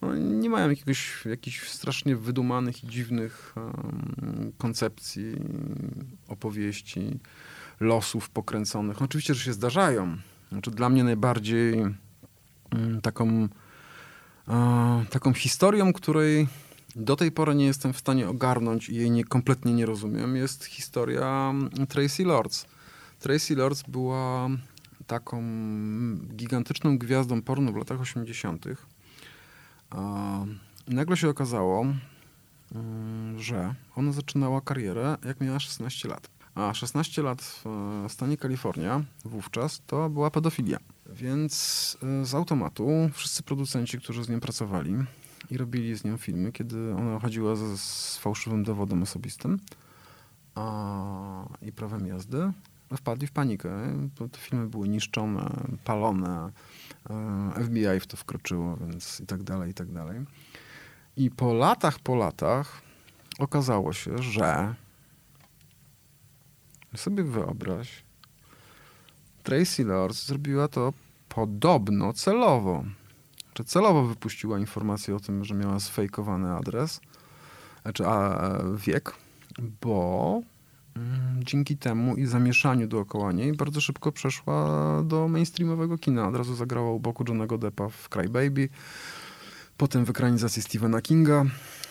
[0.01, 5.35] No, nie mają jakiegoś, jakichś strasznie wydumanych i dziwnych um, koncepcji,
[6.27, 7.19] opowieści
[7.79, 8.99] losów pokręconych.
[8.99, 10.17] No, oczywiście, że się zdarzają.
[10.51, 11.73] Znaczy, dla mnie najbardziej
[12.71, 13.47] mm, taką,
[15.09, 16.47] taką historią, której
[16.95, 20.65] do tej pory nie jestem w stanie ogarnąć i jej nie, kompletnie nie rozumiem, jest
[20.65, 21.53] historia
[21.89, 22.65] Tracy Lords.
[23.19, 24.49] Tracy Lords była
[25.07, 25.43] taką
[26.35, 28.65] gigantyczną gwiazdą porno w latach 80.
[30.87, 31.85] I nagle się okazało,
[32.75, 36.38] mm, że ona zaczynała karierę, jak miała 16 lat.
[36.55, 37.41] A 16 lat
[38.07, 40.77] w stanie Kalifornia wówczas to była pedofilia.
[41.05, 44.95] Więc e, z automatu wszyscy producenci, którzy z nią pracowali
[45.51, 49.59] i robili z nią filmy, kiedy ona chodziła z, z fałszywym dowodem osobistym
[50.55, 52.51] a, i prawem jazdy,
[52.97, 53.69] wpadli w panikę.
[54.31, 55.49] Te filmy były niszczone,
[55.83, 56.51] palone,
[57.09, 60.19] e, FBI w to wkroczyło, więc i tak dalej, i tak dalej.
[61.17, 62.81] I po latach, po latach
[63.39, 64.75] okazało się, że
[66.97, 68.03] sobie wyobraź,
[69.43, 70.93] Tracy Lords zrobiła to
[71.29, 72.83] podobno celowo.
[73.53, 77.01] Czy celowo wypuściła informację o tym, że miała sfejkowany adres,
[77.81, 79.13] znaczy a, wiek,
[79.81, 80.41] bo
[80.95, 84.69] mm, dzięki temu i zamieszaniu dookoła niej bardzo szybko przeszła
[85.03, 86.27] do mainstreamowego kina.
[86.27, 88.69] Od razu zagrała u boku Johnego Deppa w Cry Baby
[89.79, 91.45] potem w ekranizacji Stephena Kinga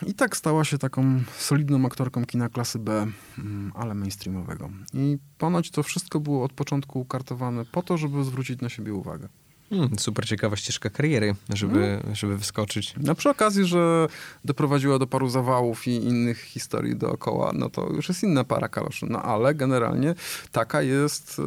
[0.07, 3.07] i tak stała się taką solidną aktorką kina klasy B,
[3.39, 4.71] mm, ale mainstreamowego.
[4.95, 9.29] I ponoć to wszystko było od początku ukartowane po to, żeby zwrócić na siebie uwagę.
[9.71, 12.15] Hmm, super ciekawa ścieżka kariery, żeby, no.
[12.15, 12.95] żeby wyskoczyć.
[13.01, 14.09] No przy okazji, że
[14.45, 19.07] doprowadziła do paru zawałów i innych historii dookoła, no to już jest inna para kaloszy.
[19.11, 20.15] No ale generalnie
[20.53, 21.43] taka jest e,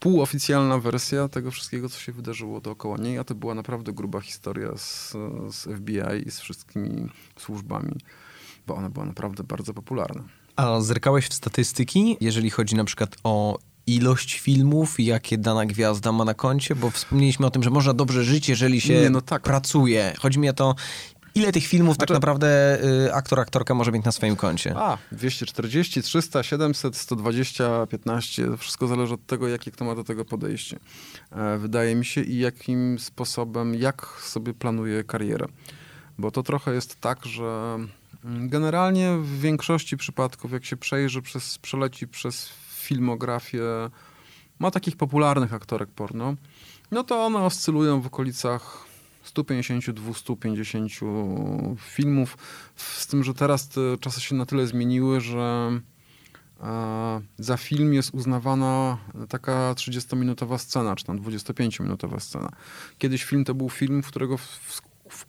[0.00, 4.76] półoficjalna wersja tego wszystkiego, co się wydarzyło dookoła niej, a to była naprawdę gruba historia
[4.76, 5.12] z,
[5.50, 7.96] z FBI i z wszystkimi służbami,
[8.66, 10.24] bo ona była naprawdę bardzo popularna.
[10.56, 16.24] A zerkałeś w statystyki, jeżeli chodzi na przykład o ilość filmów, jakie dana gwiazda ma
[16.24, 19.42] na koncie, bo wspomnieliśmy o tym, że można dobrze żyć, jeżeli się Nie, no tak.
[19.42, 20.14] pracuje.
[20.18, 20.74] Chodzi mi o to,
[21.34, 22.12] ile tych filmów tak znaczy...
[22.12, 24.74] tak naprawdę y, aktor, aktorka może mieć na swoim koncie?
[24.76, 28.46] A, 240, 300, 700, 120, 15.
[28.46, 30.78] To wszystko zależy od tego, jakie kto ma do tego podejście.
[31.30, 35.46] E, wydaje mi się i jakim sposobem, jak sobie planuje karierę.
[36.18, 37.78] Bo to trochę jest tak, że
[38.24, 42.48] mm, generalnie w większości przypadków, jak się przejrzy przez, przeleci przez
[42.82, 43.62] filmografię,
[44.58, 46.34] ma takich popularnych aktorek porno,
[46.90, 48.92] no to one oscylują w okolicach
[49.24, 52.38] 150-250 filmów.
[52.76, 55.70] Z tym, że teraz te czasy się na tyle zmieniły, że
[56.60, 62.48] e, za film jest uznawana taka 30-minutowa scena, czy tam 25-minutowa scena.
[62.98, 65.26] Kiedyś film to był film, w którego w, w, w,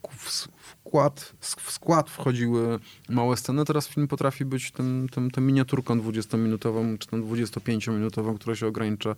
[0.93, 2.79] skład, w skład wchodziły
[3.09, 3.65] małe sceny.
[3.65, 9.15] Teraz film potrafi być tym, tym, tym miniaturką 20-minutową, czy tam 25-minutową, która się ogranicza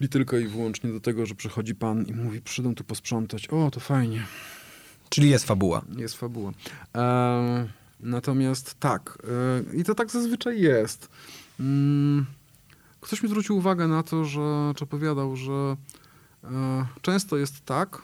[0.00, 3.48] li tylko i wyłącznie do tego, że przychodzi pan i mówi, przyjdą tu posprzątać.
[3.48, 4.26] O, to fajnie.
[5.08, 5.82] Czyli jest fabuła.
[5.96, 6.52] Jest fabuła.
[6.94, 7.68] E,
[8.00, 9.18] natomiast tak,
[9.72, 11.08] e, i to tak zazwyczaj jest.
[11.60, 12.26] Mm,
[13.00, 15.76] ktoś mi zwrócił uwagę na to, że, czy opowiadał, że
[16.44, 18.02] e, często jest tak,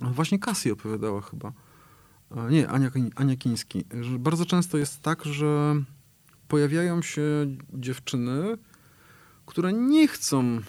[0.00, 1.52] właśnie Cassie opowiadała chyba,
[2.50, 3.84] nie, Ania, Ania Kiński,
[4.18, 5.74] bardzo często jest tak, że
[6.48, 7.22] pojawiają się
[7.74, 8.58] dziewczyny,
[9.46, 10.60] które nie chcą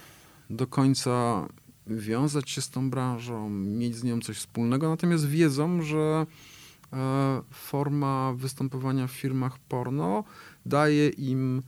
[0.50, 1.48] do końca
[1.88, 6.26] wiązać się z tą branżą, mieć z nią coś wspólnego, natomiast wiedzą, że
[6.94, 10.24] e, forma występowania w firmach porno
[10.66, 11.62] daje im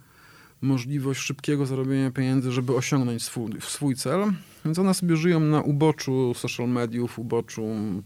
[0.61, 4.33] możliwość szybkiego zarobienia pieniędzy, żeby osiągnąć swój, swój cel.
[4.65, 7.63] Więc one sobie żyją na uboczu social mediów, uboczu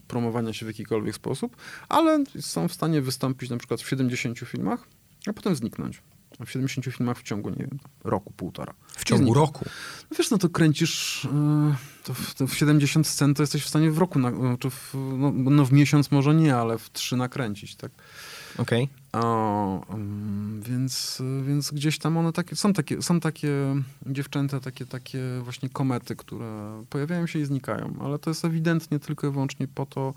[0.08, 1.58] promowania się w jakikolwiek sposób,
[1.90, 4.88] ale są w stanie wystąpić na przykład w 70 filmach,
[5.28, 6.02] a potem zniknąć.
[6.46, 8.74] W 70 filmach w ciągu, nie wiem, roku, półtora.
[8.88, 9.66] W ciągu roku?
[10.12, 13.70] No wiesz, no to kręcisz yy, to w, to w 70 scen, to jesteś w
[13.70, 17.18] stanie w roku, na, czy w, no, no, w miesiąc może nie, ale w trzy
[17.18, 17.92] nakręcić, tak?
[18.58, 18.84] Okej.
[18.84, 19.03] Okay.
[19.14, 23.50] Um, więc, więc gdzieś tam one takie, są takie, są takie
[24.06, 29.28] dziewczęta, takie, takie właśnie komety, które pojawiają się i znikają, ale to jest ewidentnie tylko
[29.28, 30.14] i wyłącznie po to,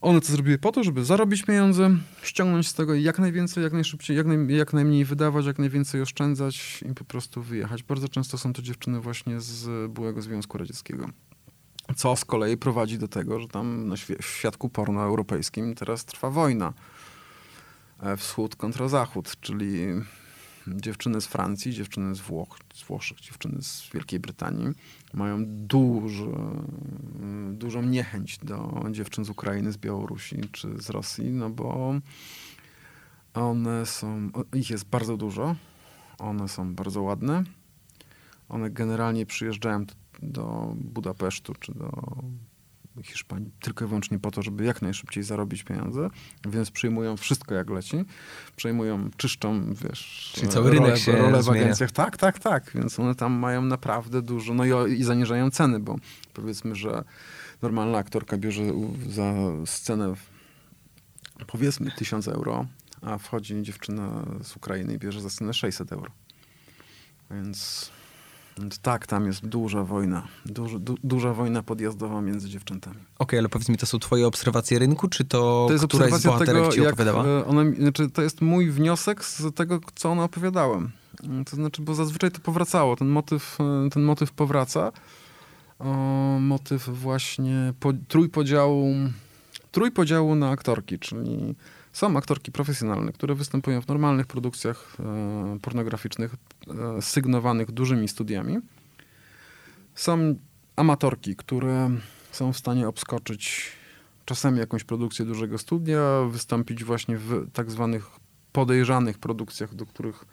[0.00, 1.90] one to zrobiły po to, żeby zarobić pieniądze,
[2.22, 6.84] ściągnąć z tego jak najwięcej, jak najszybciej, jak, naj, jak najmniej wydawać, jak najwięcej oszczędzać
[6.90, 7.82] i po prostu wyjechać.
[7.82, 11.08] Bardzo często są to dziewczyny właśnie z byłego Związku Radzieckiego.
[11.96, 16.72] Co z kolei prowadzi do tego, że tam na świadku porno europejskim teraz trwa wojna.
[18.02, 19.86] E, wschód kontra zachód, czyli
[20.66, 24.66] dziewczyny z Francji, dziewczyny z Włoch, z Włoszech, dziewczyny z Wielkiej Brytanii
[25.14, 26.30] mają duży,
[27.52, 31.94] dużą niechęć do dziewczyn z Ukrainy, z Białorusi czy z Rosji, no bo
[33.34, 35.56] one są, ich jest bardzo dużo,
[36.18, 37.44] one są bardzo ładne,
[38.48, 39.84] one generalnie przyjeżdżają
[40.22, 41.90] do Budapesztu czy do
[43.04, 46.10] Hiszpanii tylko i wyłącznie po to, żeby jak najszybciej zarobić pieniądze,
[46.48, 48.04] więc przyjmują wszystko jak leci.
[48.56, 50.32] Przejmują, czyszczą, wiesz...
[50.34, 51.92] Czyli cały rynek się role w agencjach.
[51.92, 52.70] Tak, tak, tak.
[52.74, 55.96] Więc one tam mają naprawdę dużo, no i, i zaniżają ceny, bo
[56.34, 57.04] powiedzmy, że
[57.62, 58.62] normalna aktorka bierze
[59.08, 59.32] za
[59.66, 60.14] scenę
[61.46, 62.66] powiedzmy 1000 euro,
[63.02, 66.10] a wchodzi dziewczyna z Ukrainy i bierze za scenę 600 euro.
[67.30, 67.90] Więc
[68.82, 70.28] tak, tam jest duża wojna.
[70.46, 72.96] Duży, du, duża wojna podjazdowa między dziewczętami.
[72.96, 76.12] Okej, okay, ale powiedz mi, to są twoje obserwacje rynku, czy to, to jest któraś
[76.12, 77.24] z bohaterek tego, ci opowiadała?
[77.24, 80.80] E, one, znaczy, to jest mój wniosek z tego, co ona opowiadała.
[81.50, 82.96] To znaczy, bo zazwyczaj to powracało.
[82.96, 84.92] Ten motyw, e, ten motyw powraca.
[85.78, 85.84] O,
[86.40, 88.94] motyw właśnie po, trójpodziału,
[89.72, 91.54] trójpodziału na aktorki, czyli
[91.92, 96.34] są aktorki profesjonalne, które występują w normalnych produkcjach e, pornograficznych
[96.96, 98.58] e, sygnowanych dużymi studiami.
[99.94, 100.34] Są
[100.76, 101.90] amatorki, które
[102.32, 103.72] są w stanie obskoczyć
[104.24, 106.00] czasami jakąś produkcję dużego studia,
[106.30, 108.06] wystąpić właśnie w tak zwanych
[108.52, 110.24] podejrzanych produkcjach, do których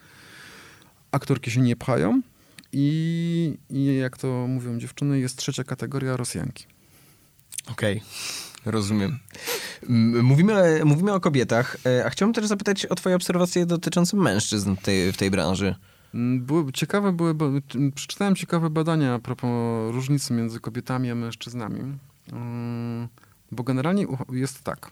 [1.12, 2.22] aktorki się nie pchają.
[2.74, 6.66] I, i jak to mówią dziewczyny, jest trzecia kategoria Rosjanki.
[7.72, 7.98] Okej.
[7.98, 8.47] Okay.
[8.68, 9.20] Rozumiem.
[10.24, 14.82] Mówimy, mówimy o kobietach, e, a chciałbym też zapytać o twoje obserwacje dotyczące mężczyzn w
[14.82, 15.76] tej, w tej branży.
[16.14, 17.36] Były, ciekawe były,
[17.96, 19.50] przeczytałem ciekawe badania a propos
[19.94, 21.98] różnicy między kobietami a mężczyznami.
[22.34, 23.08] Mm,
[23.52, 24.92] bo generalnie jest tak.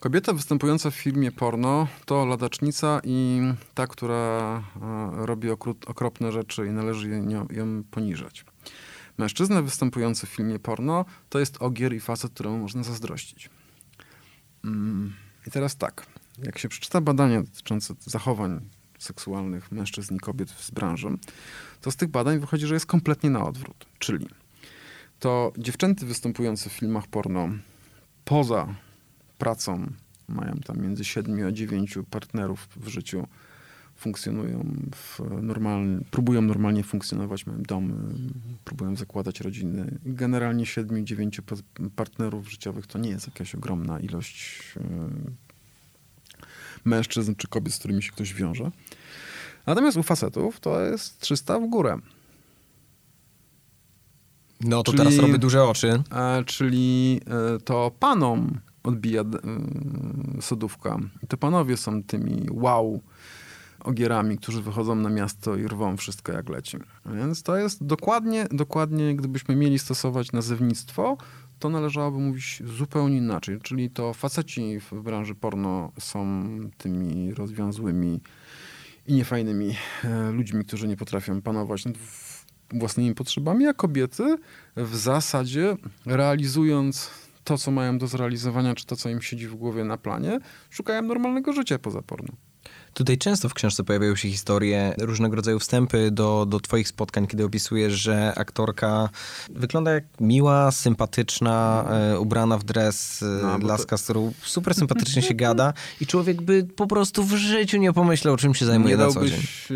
[0.00, 3.40] Kobieta występująca w filmie porno to ladacznica i
[3.74, 5.50] ta, która e, robi
[5.86, 7.08] okropne rzeczy i należy
[7.50, 8.44] ją poniżać.
[9.18, 13.50] Mężczyzna występujący w filmie porno to jest ogier i facet, któremu można zazdrościć.
[14.64, 15.12] Mm,
[15.46, 16.06] I teraz tak,
[16.42, 21.08] jak się przeczyta badania dotyczące zachowań seksualnych mężczyzn i kobiet z branży,
[21.80, 23.86] to z tych badań wychodzi, że jest kompletnie na odwrót.
[23.98, 24.28] Czyli
[25.18, 27.48] to dziewczęty występujące w filmach porno
[28.24, 28.74] poza
[29.38, 29.92] pracą
[30.28, 33.26] mają tam między 7 a 9 partnerów w życiu
[33.98, 37.94] funkcjonują w normalnie, próbują normalnie funkcjonować, mają domy,
[38.64, 39.98] próbują zakładać rodziny.
[40.04, 41.40] Generalnie 7-9
[41.96, 44.80] partnerów życiowych to nie jest jakaś ogromna ilość e,
[46.84, 48.70] mężczyzn czy kobiet, z którymi się ktoś wiąże.
[49.66, 51.98] Natomiast u facetów to jest 300 w górę.
[54.60, 56.02] No to czyli, teraz robię duże oczy.
[56.10, 60.98] A, czyli e, to panom odbija y, sodówka.
[61.28, 63.00] To panowie są tymi wow
[63.80, 66.76] ogierami, którzy wychodzą na miasto i rwą wszystko jak leci.
[67.06, 71.16] Więc to jest dokładnie, dokładnie gdybyśmy mieli stosować nazewnictwo,
[71.58, 73.58] to należałoby mówić zupełnie inaczej.
[73.62, 76.44] Czyli to faceci w branży porno są
[76.78, 78.20] tymi rozwiązłymi
[79.06, 81.94] i niefajnymi e, ludźmi, którzy nie potrafią panować nad
[82.72, 84.36] własnymi potrzebami, a kobiety
[84.76, 87.10] w zasadzie realizując
[87.44, 90.38] to, co mają do zrealizowania, czy to, co im siedzi w głowie na planie,
[90.70, 92.32] szukają normalnego życia poza porno
[92.98, 97.44] Tutaj często w książce pojawiają się historie, różnego rodzaju wstępy do, do twoich spotkań, kiedy
[97.44, 99.08] opisujesz, że aktorka
[99.50, 105.22] wygląda jak miła, sympatyczna, e, ubrana w dres, e, No, laska, z którą super sympatycznie
[105.22, 109.04] się gada i człowiek by po prostu w życiu nie pomyślał, czym się zajmuje nie
[109.04, 109.40] na co dzień.
[109.70, 109.74] e,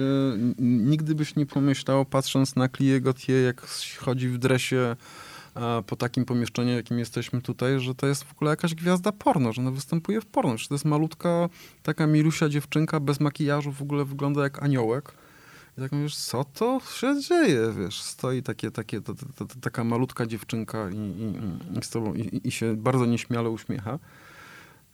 [0.58, 3.66] nigdy byś nie pomyślał, patrząc na Clię Gautier, jak
[3.98, 4.96] chodzi w dresie
[5.86, 9.62] po takim pomieszczeniu, jakim jesteśmy tutaj, że to jest w ogóle jakaś gwiazda porno, że
[9.62, 10.58] ona występuje w porno.
[10.58, 11.48] Że to jest malutka,
[11.82, 15.14] taka milusia dziewczynka bez makijażu, w ogóle wygląda jak aniołek.
[15.78, 19.84] I tak mówisz, co to się dzieje, wiesz, stoi takie, takie, to, to, to, taka
[19.84, 23.98] malutka dziewczynka i, i, i, z tobą, i, i się bardzo nieśmiale uśmiecha.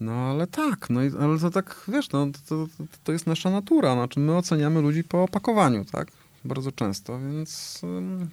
[0.00, 3.94] No ale tak, no ale to tak, wiesz, no, to, to, to jest nasza natura,
[3.94, 6.08] znaczy my oceniamy ludzi po opakowaniu, tak,
[6.44, 7.80] bardzo często, więc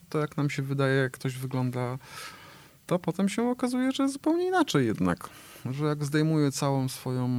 [0.09, 1.97] to jak nam się wydaje, jak ktoś wygląda,
[2.85, 5.29] to potem się okazuje, że zupełnie inaczej jednak,
[5.71, 7.29] że jak zdejmuje całą swoją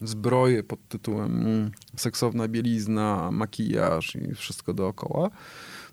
[0.00, 5.30] zbroję pod tytułem seksowna bielizna, makijaż i wszystko dookoła,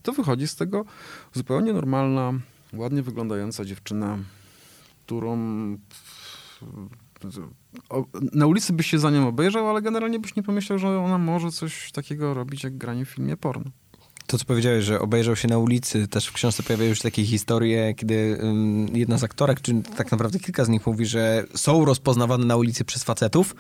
[0.04, 0.86] to wychodzi z tego
[1.34, 2.34] zupełnie normalna,
[2.74, 4.18] ładnie wyglądająca dziewczyna,
[5.06, 5.38] którą
[8.34, 11.52] na ulicy byś się za nią obejrzał, ale generalnie byś nie pomyślał, że ona może
[11.52, 13.72] coś takiego robić, jak granie w filmie porno.
[14.28, 17.94] To, co powiedziałeś, że obejrzał się na ulicy, też w książce pojawiają się takie historie,
[17.94, 22.46] kiedy ym, jedna z aktorek, czy tak naprawdę kilka z nich mówi, że są rozpoznawane
[22.46, 23.56] na ulicy przez facetów,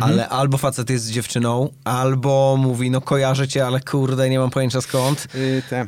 [0.00, 4.50] ale albo facet jest z dziewczyną, albo mówi, no kojarzę cię, ale kurde, nie mam
[4.50, 5.28] pojęcia skąd.
[5.34, 5.86] Yy, te.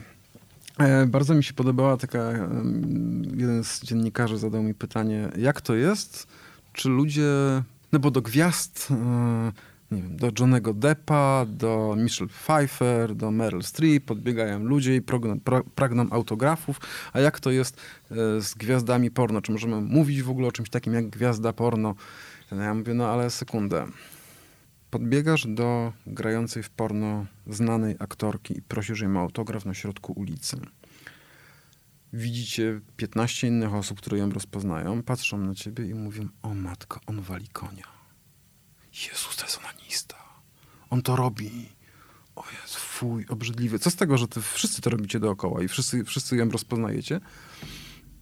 [0.78, 2.32] E, bardzo mi się podobała taka,
[3.36, 6.26] jeden z dziennikarzy zadał mi pytanie, jak to jest,
[6.72, 7.30] czy ludzie,
[7.92, 9.52] no bo do gwiazd, e,
[9.90, 15.40] nie wiem, do Johnego Deppa, do Michelle Pfeiffer, do Meryl Streep podbiegają ludzie i pragną,
[15.40, 16.80] pra, pragną autografów,
[17.12, 19.42] a jak to jest e, z gwiazdami porno?
[19.42, 21.94] Czy możemy mówić w ogóle o czymś takim jak gwiazda porno?
[22.52, 23.86] No ja mówię, no ale sekundę.
[24.90, 30.56] Podbiegasz do grającej w porno znanej aktorki i prosisz ją o autograf na środku ulicy.
[32.12, 37.20] Widzicie 15 innych osób, które ją rozpoznają, patrzą na ciebie i mówią, o matko, on
[37.20, 37.93] wali konia.
[38.94, 40.16] Jezus, to jest onanista.
[40.90, 41.68] On to robi.
[42.36, 43.78] O Jezu, fuj, obrzydliwy.
[43.78, 47.20] Co z tego, że ty wszyscy to robicie dookoła i wszyscy, wszyscy ją rozpoznajecie?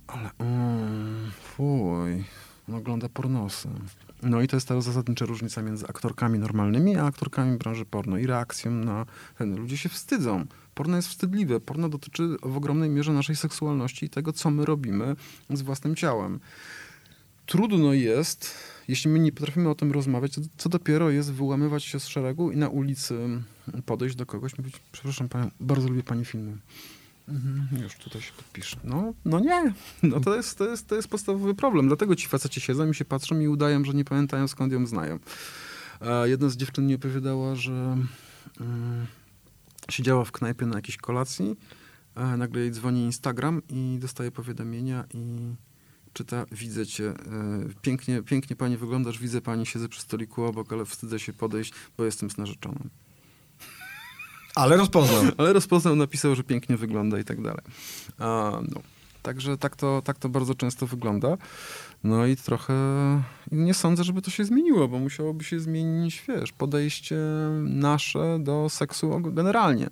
[0.06, 2.24] Ale mm, fuj,
[2.68, 3.68] on ogląda pornosy.
[4.22, 8.26] No i to jest ta zasadnicza różnica między aktorkami normalnymi, a aktorkami branży porno i
[8.26, 9.06] reakcją na
[9.38, 9.56] ten.
[9.56, 10.46] Ludzie się wstydzą.
[10.74, 11.60] Porno jest wstydliwe.
[11.60, 15.16] Porno dotyczy w ogromnej mierze naszej seksualności i tego, co my robimy
[15.50, 16.40] z własnym ciałem.
[17.52, 18.54] Trudno jest,
[18.88, 22.50] jeśli my nie potrafimy o tym rozmawiać, to co dopiero jest wyłamywać się z szeregu
[22.50, 23.28] i na ulicy
[23.86, 26.56] podejść do kogoś i mówić, przepraszam panią, bardzo lubię pani filmy.
[27.28, 28.76] Mhm, już tutaj się podpiszę.
[28.84, 29.72] No, no nie.
[30.02, 31.86] No to jest, to, jest, to jest podstawowy problem.
[31.86, 35.18] Dlatego ci faceci siedzą i się patrzą i udają, że nie pamiętają skąd ją znają.
[36.00, 37.96] A jedna z dziewczyn mi opowiadała, że
[38.60, 39.06] mm,
[39.90, 41.56] siedziała w knajpie na jakiejś kolacji,
[42.14, 45.54] a nagle jej dzwoni Instagram i dostaje powiadomienia i
[46.12, 47.14] czyta, widzę cię, e,
[47.82, 52.04] pięknie, pięknie pani wyglądasz, widzę pani, siedzę przy stoliku obok, ale wstydzę się podejść, bo
[52.04, 52.88] jestem z narzeczoną.
[54.54, 55.22] Ale rozpoznał.
[55.38, 57.64] Ale rozpoznał, napisał, że pięknie wygląda i tak dalej.
[58.18, 58.80] A, no.
[59.22, 61.36] Także tak to, tak to bardzo często wygląda.
[62.04, 62.74] No i trochę
[63.52, 67.16] nie sądzę, żeby to się zmieniło, bo musiałoby się zmienić, wiesz, podejście
[67.62, 69.90] nasze do seksu generalnie.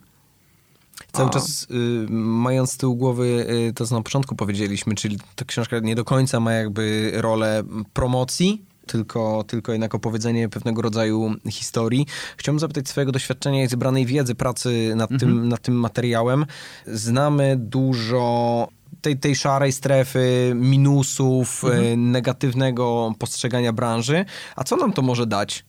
[1.12, 1.32] Cały A.
[1.32, 5.78] czas y, mając z tyłu głowy y, to, co na początku powiedzieliśmy, czyli ta książka
[5.78, 12.06] nie do końca ma jakby rolę promocji, tylko, tylko jednak opowiedzenie pewnego rodzaju historii.
[12.36, 16.46] Chciałbym zapytać swojego doświadczenia i zebranej wiedzy pracy nad, tym, nad tym materiałem.
[16.86, 18.68] Znamy dużo
[19.00, 24.24] tej, tej szarej strefy, minusów, y, negatywnego postrzegania branży.
[24.56, 25.64] A co nam to może dać?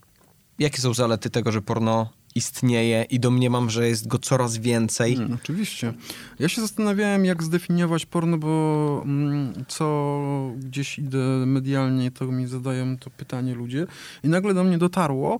[0.59, 5.15] Jakie są zalety tego, że porno istnieje i domniemam, że jest go coraz więcej?
[5.15, 5.93] Mm, oczywiście.
[6.39, 10.21] Ja się zastanawiałem, jak zdefiniować porno, bo mm, co
[10.57, 13.87] gdzieś idę medialnie, to mi zadają to pytanie ludzie.
[14.23, 15.39] I nagle do mnie dotarło,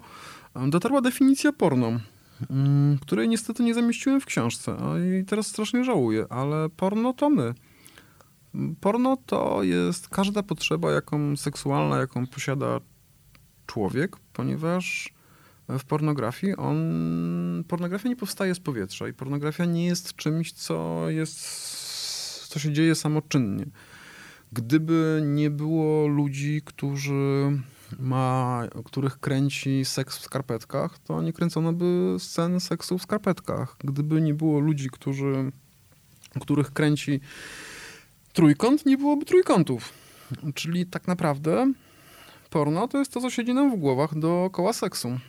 [0.68, 2.00] dotarła definicja porno,
[2.50, 4.78] mm, której niestety nie zamieściłem w książce.
[5.22, 7.54] I teraz strasznie żałuję, ale porno to my.
[8.82, 12.80] Porno to jest każda potrzeba, jaką seksualna, jaką posiada
[13.68, 15.14] człowiek, ponieważ
[15.80, 22.48] w pornografii on, pornografia nie powstaje z powietrza i pornografia nie jest czymś, co jest,
[22.48, 23.66] co się dzieje samoczynnie.
[24.52, 27.52] Gdyby nie było ludzi, którzy
[28.00, 33.76] ma, których kręci seks w skarpetkach, to nie kręcono by scen seksu w skarpetkach.
[33.80, 35.52] Gdyby nie było ludzi, którzy,
[36.42, 37.20] których kręci
[38.34, 39.94] trójkąt, nie byłoby trójkątów.
[40.56, 41.74] Czyli tak naprawdę
[42.50, 45.20] porno to jest to, co siedzi nam w głowach dookoła seksu.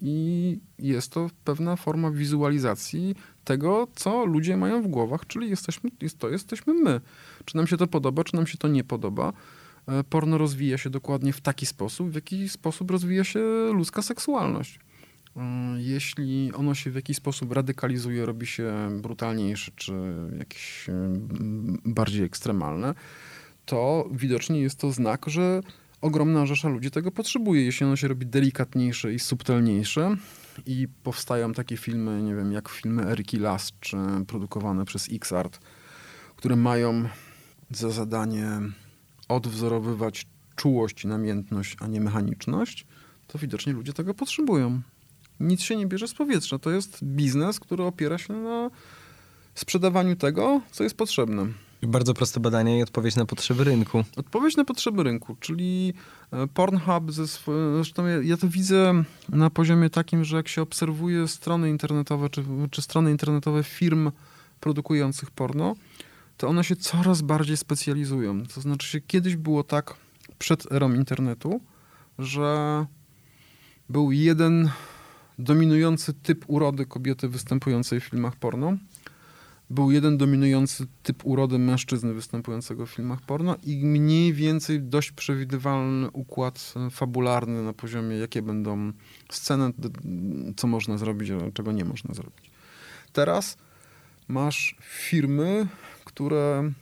[0.00, 6.18] I jest to pewna forma wizualizacji tego, co ludzie mają w głowach, czyli jesteśmy, jest,
[6.18, 7.00] to jesteśmy my.
[7.44, 9.32] Czy nam się to podoba, czy nam się to nie podoba.
[9.88, 13.40] E, porno rozwija się dokładnie w taki sposób, w jaki sposób rozwija się
[13.72, 14.80] ludzka seksualność.
[15.36, 15.40] E,
[15.76, 19.92] jeśli ono się w jakiś sposób radykalizuje, robi się brutalniejsze, czy
[20.38, 20.86] jakieś
[21.84, 22.94] bardziej ekstremalne,
[23.64, 25.60] to widocznie jest to znak, że
[26.04, 27.64] ogromna rzesza ludzi tego potrzebuje.
[27.64, 30.16] Jeśli ono się robi delikatniejsze i subtelniejsze
[30.66, 33.96] i powstają takie filmy, nie wiem, jak filmy Eriki Last, czy
[34.26, 35.58] produkowane przez Xart,
[36.36, 37.08] które mają
[37.70, 38.48] za zadanie
[39.28, 40.26] odwzorowywać
[40.56, 42.86] czułość namiętność, a nie mechaniczność,
[43.26, 44.82] to widocznie ludzie tego potrzebują.
[45.40, 46.58] Nic się nie bierze z powietrza.
[46.58, 48.70] To jest biznes, który opiera się na
[49.54, 51.46] sprzedawaniu tego, co jest potrzebne.
[51.86, 54.04] Bardzo proste badanie i odpowiedź na potrzeby rynku.
[54.16, 55.94] Odpowiedź na potrzeby rynku, czyli
[56.32, 60.62] e, Pornhub ze swoim, zresztą ja, ja, to widzę na poziomie takim, że jak się
[60.62, 64.10] obserwuje strony internetowe, czy, czy strony internetowe firm
[64.60, 65.74] produkujących porno,
[66.36, 68.46] to one się coraz bardziej specjalizują.
[68.46, 69.94] To znaczy się kiedyś było tak
[70.38, 71.60] przed erą internetu,
[72.18, 72.86] że
[73.88, 74.70] był jeden
[75.38, 78.76] dominujący typ urody kobiety występującej w filmach porno
[79.70, 86.10] był jeden dominujący typ urody mężczyzny występującego w filmach porno i mniej więcej dość przewidywalny
[86.10, 88.92] układ fabularny na poziomie, jakie będą
[89.30, 89.72] sceny,
[90.56, 92.50] co można zrobić, a czego nie można zrobić.
[93.12, 93.56] Teraz
[94.28, 95.66] masz firmy,
[96.04, 96.72] które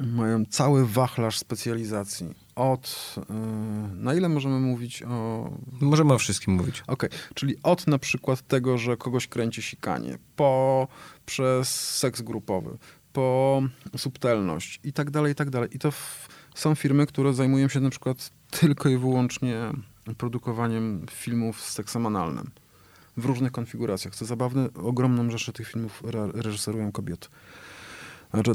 [0.00, 3.14] mają cały wachlarz specjalizacji od.
[3.16, 5.50] Yy, na ile możemy mówić o.
[5.80, 6.82] Możemy o wszystkim mówić.
[6.86, 7.20] Okej, okay.
[7.34, 10.88] czyli od na przykład tego, że kogoś kręci sikanie, po
[11.26, 12.78] przez seks grupowy,
[13.12, 13.62] po
[13.96, 15.68] subtelność i tak dalej, i tak dalej.
[15.72, 19.70] I to w, są firmy, które zajmują się na przykład tylko i wyłącznie
[20.18, 22.50] produkowaniem filmów z seksem analnym
[23.16, 24.14] w różnych konfiguracjach.
[24.14, 27.28] Co zabawne, ogromną rzeszę tych filmów re reżyserują kobiety.
[28.34, 28.50] Znaczy,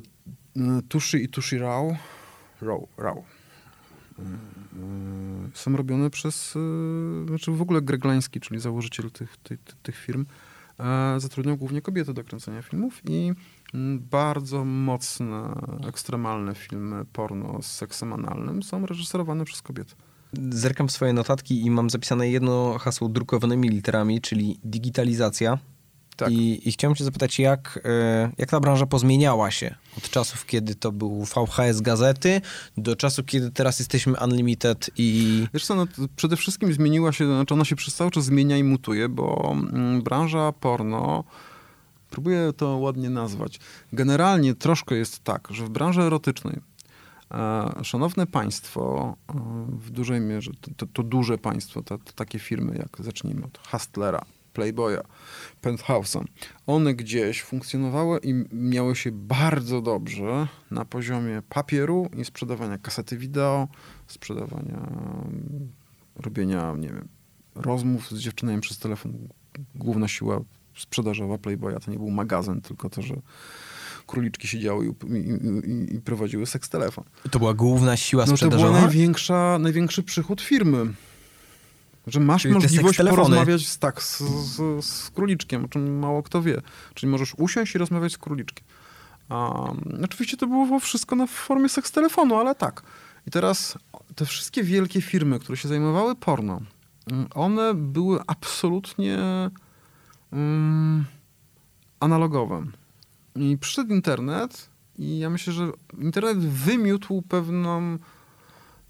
[0.58, 0.60] y,
[0.90, 1.96] Tushi i Tushi Rao,
[2.62, 3.24] Rao, Rao
[4.20, 4.26] y, y,
[5.54, 6.58] są robione przez,
[7.28, 10.26] znaczy w ogóle Greg Lański, czyli założyciel tych, tych, tych firm,
[11.18, 13.32] zatrudniał głównie kobiety do kręcenia filmów i
[13.74, 19.96] mm, bardzo mocne, ekstremalne filmy porno z seksem analnym są reżyserowane przez kobiety.
[20.50, 25.58] Zerkam swoje notatki i mam zapisane jedno hasło drukowanymi literami, czyli digitalizacja.
[26.18, 26.32] Tak.
[26.32, 30.76] I, I chciałem cię zapytać, jak, e, jak ta branża pozmieniała się od czasów, kiedy
[30.76, 32.42] to był VHS gazety,
[32.78, 35.48] do czasu, kiedy teraz jesteśmy Unlimited i...
[35.54, 38.64] Wiesz co, no, przede wszystkim zmieniła się, znaczy ona się przez cały czas zmienia i
[38.64, 41.24] mutuje, bo mm, branża porno,
[42.10, 43.60] próbuję to ładnie nazwać,
[43.94, 46.60] generalnie troszkę jest tak, że w branży erotycznej
[47.32, 49.34] e, Szanowne państwo, e,
[49.70, 53.60] w dużej mierze, to, to, to duże państwo, to, to, takie firmy jak, zacznijmy od
[53.72, 54.22] Hustlera,
[54.58, 55.02] Playboya,
[55.62, 56.24] Penthouse'a.
[56.68, 63.68] One gdzieś funkcjonowały i miały się bardzo dobrze na poziomie papieru i sprzedawania kasety wideo,
[64.08, 64.90] sprzedawania,
[66.16, 67.08] robienia, nie wiem,
[67.56, 69.28] rozmów z dziewczynami przez telefon.
[69.76, 70.42] Główna siła
[70.78, 73.16] sprzedażowa Playboya to nie był magazyn, tylko to, że
[74.08, 77.04] króliczki siedziały i, i, i, prowadziły seks telefon.
[77.32, 78.64] To była główna siła sprzedażowa?
[78.64, 80.94] No to był największa, największy przychód firmy.
[82.08, 86.42] Że masz Czyli możliwość porozmawiać z, tak, z, z, z, króliczkiem, o czym mało kto
[86.42, 86.62] wie.
[86.94, 88.66] Czyli możesz usiąść i rozmawiać z króliczkiem.
[89.30, 92.82] Um, oczywiście to było wszystko na formie seks telefonu, ale tak.
[93.28, 93.78] I teraz
[94.16, 96.62] te wszystkie wielkie firmy, które się zajmowały porno,
[97.12, 99.20] mm, one były absolutnie
[100.32, 101.06] um,
[102.00, 102.66] analogowe.
[103.36, 107.98] I przyszedł internet i ja myślę, że internet wymiótł pewną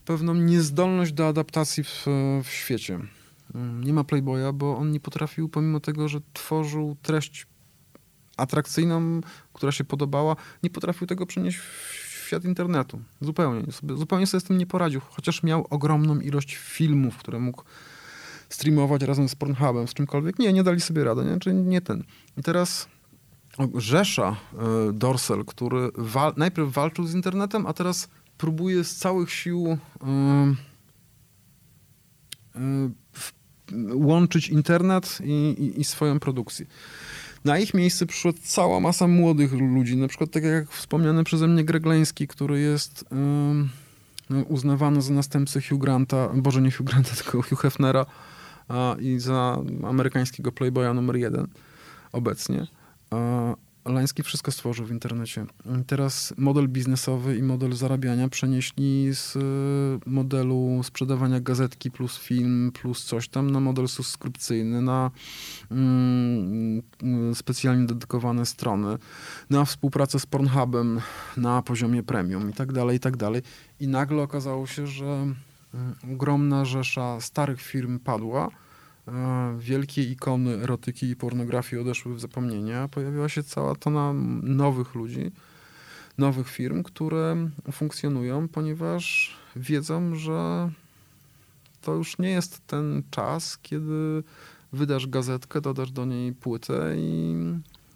[0.08, 2.06] pewną niezdolność do adaptacji w,
[2.44, 3.00] w świecie.
[3.56, 7.48] Mm, nie ma Playboya, bo on nie potrafił, pomimo tego, że tworzył treść
[8.38, 9.22] atrakcyjną,
[9.54, 13.00] która się podobała, nie potrafił tego przenieść w świat internetu.
[13.22, 13.64] Zupełnie.
[13.96, 17.64] Zupełnie sobie z tym nie poradził, chociaż miał ogromną ilość filmów, które mógł
[18.50, 20.40] streamować razem z Pornhubem, z czymkolwiek.
[20.40, 21.40] Nie, nie dali sobie rady, nie?
[21.40, 22.04] Czyli nie ten.
[22.38, 22.88] I teraz
[23.76, 24.36] Rzesza
[24.90, 29.78] y, Dorsel, który wal najpierw walczył z internetem, a teraz próbuje z całych sił
[33.94, 36.66] łączyć internet i, i, i, swoją produkcję.
[37.46, 41.64] Na ich miejsce przyszła cała masa młodych ludzi, na przykład tak jak wspomniany przeze mnie
[41.64, 43.06] Gregleński, który jest
[44.30, 48.06] yy, uznawany za następcę Hugh Granta, boże nie Hugh Granta, tylko Hugh Hefnera
[49.00, 51.48] i za amerykańskiego playboya numer jeden
[52.12, 52.68] obecnie.
[53.90, 55.46] Lański wszystko stworzył w internecie.
[55.88, 63.06] Teraz model biznesowy i model zarabiania przenieśli z y, modelu sprzedawania gazetki plus film plus
[63.06, 65.12] coś tam na model subskrypcyjny, na
[65.72, 66.82] mm,
[67.34, 68.98] specjalnie dedykowane strony,
[69.50, 71.02] na współpracę z Pornhubem
[71.38, 73.42] na poziomie premium i tak dalej, i tak dalej.
[73.80, 75.34] I nagle okazało się, że
[76.06, 78.50] y, ogromna rzesza starych firm padła,
[79.58, 85.32] wielkie ikony erotyki i pornografii odeszły w zapomnienie, a pojawiła się cała tona nowych ludzi,
[86.18, 90.70] nowych firm, które funkcjonują, ponieważ wiedzą, że
[91.82, 94.24] to już nie jest ten czas, kiedy
[94.74, 97.36] wydasz gazetkę, dodasz do niej płytę i,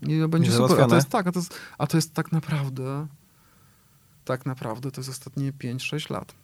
[0.02, 0.82] i będzie super.
[0.82, 3.08] A to jest tak, a to jest, a to jest tak naprawdę,
[4.26, 6.41] tak naprawdę to jest ostatnie 5-6 lat.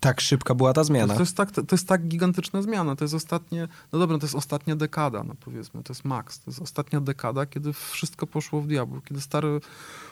[0.00, 1.14] Tak szybka była ta zmiana.
[1.14, 2.96] To, jest tak, to, to, jest tak gigantyczna zmiana.
[2.96, 6.38] To jest ostatnie, no dobra, to jest ostatnia dekada, no powiedzmy, to jest maks.
[6.38, 9.60] To jest ostatnia dekada, kiedy wszystko poszło w diabło, kiedy stary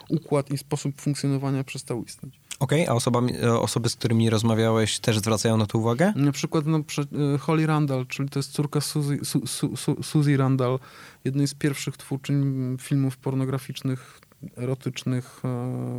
[0.08, 2.40] układ i sposób funkcjonowania przestał istnieć.
[2.60, 6.12] Okej, okay, a osoba, e, osoby, z którymi rozmawiałeś, też zwracają na to uwagę?
[6.16, 10.36] Na przykład no, e, Holly Randall, czyli to jest córka Suzy, Su, Su, Su, Suzy
[10.36, 10.78] Randall,
[11.24, 14.20] jednej z pierwszych twórczyń filmów pornograficznych
[14.56, 15.48] erotycznych e,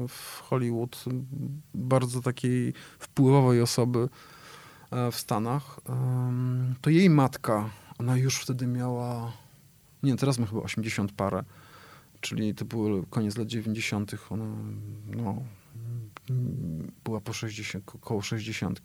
[0.08, 1.06] w Hollywood,
[1.74, 4.10] bardzo takiej wpływowej osoby
[4.92, 5.80] e, w Stanach,
[6.82, 9.34] to jej matka, ona już wtedy miała,
[10.04, 11.44] nie teraz ma chyba 80 parę,
[12.22, 14.46] czyli to był koniec lat 90., ona
[15.06, 15.42] no,
[17.04, 18.82] była po 60, koło 60.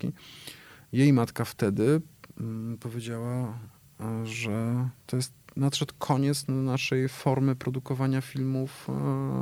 [0.92, 2.00] Jej matka wtedy
[2.40, 3.58] mm, powiedziała,
[4.00, 8.92] e, że to jest nadszedł koniec naszej formy produkowania filmów e,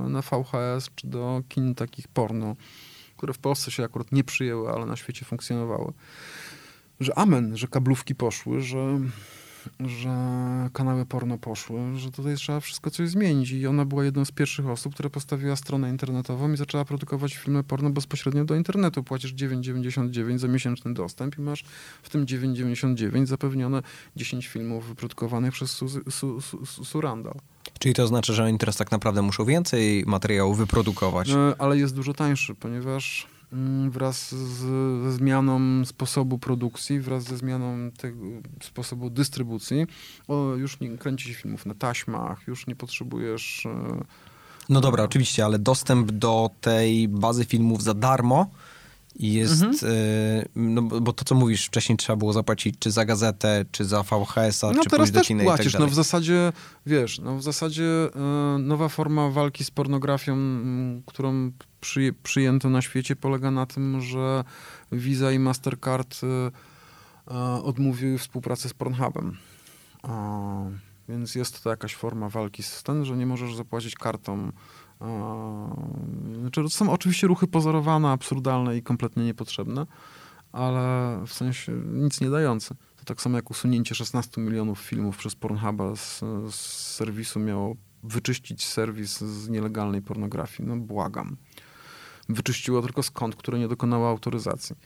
[0.09, 2.57] na VHS czy do kin takich porno,
[3.17, 5.93] które w Polsce się akurat nie przyjęły, ale na świecie funkcjonowały.
[7.01, 9.01] Że amen, że kablówki poszły, że
[9.81, 10.11] że
[10.73, 13.51] kanały porno poszły, że tutaj trzeba wszystko coś zmienić.
[13.51, 17.65] I ona była jedną z pierwszych osób, która postawiła stronę internetową i zaczęła produkować filmy
[17.65, 19.03] porno bezpośrednio do internetu.
[19.03, 21.65] Płacisz 9,99 za miesięczny dostęp i masz
[22.03, 23.83] w tym 9,99 zapewnione
[24.17, 27.35] 10 filmów wyprodukowanych przez Su, Su, Su, Surandal.
[27.79, 31.31] Czyli to znaczy, że oni teraz tak naprawdę muszą więcej materiału wyprodukować?
[31.31, 33.27] E, ale jest dużo tańszy, ponieważ
[33.91, 34.59] wraz z,
[35.03, 38.27] ze zmianą sposobu produkcji, wraz ze zmianą tego
[38.63, 39.87] sposobu dystrybucji,
[40.29, 43.67] o, już nie kręci się filmów na taśmach, już nie potrzebujesz...
[43.67, 44.05] E,
[44.69, 48.51] no dobra, oczywiście, ale dostęp do tej bazy filmów za darmo
[49.17, 49.93] i jest, mhm.
[49.93, 54.03] y, no bo to co mówisz, wcześniej trzeba było zapłacić czy za gazetę, czy za
[54.03, 56.53] VHS-a, no, czy teraz też kina płacisz, tak no w zasadzie,
[56.87, 62.83] wiesz, no w zasadzie y, nowa forma walki z pornografią, y, którą przy, przyjęto na
[62.83, 64.45] świecie polega na tym, że
[64.93, 66.51] Visa i Mastercard y,
[67.63, 69.37] odmówiły współpracy z Pornhubem.
[71.09, 74.53] Więc jest to jakaś forma walki z tym, że nie możesz zapłacić kartą
[76.41, 79.87] znaczy, to są oczywiście ruchy pozorowane, absurdalne i kompletnie niepotrzebne,
[80.53, 82.75] ale w sensie nic nie dające.
[82.97, 86.21] To tak samo jak usunięcie 16 milionów filmów przez Pornhuba z,
[86.51, 86.55] z
[86.95, 90.69] serwisu miało wyczyścić serwis z nielegalnej pornografii.
[90.69, 91.37] No błagam.
[92.29, 94.77] Wyczyściło tylko skąd, które nie dokonało autoryzacji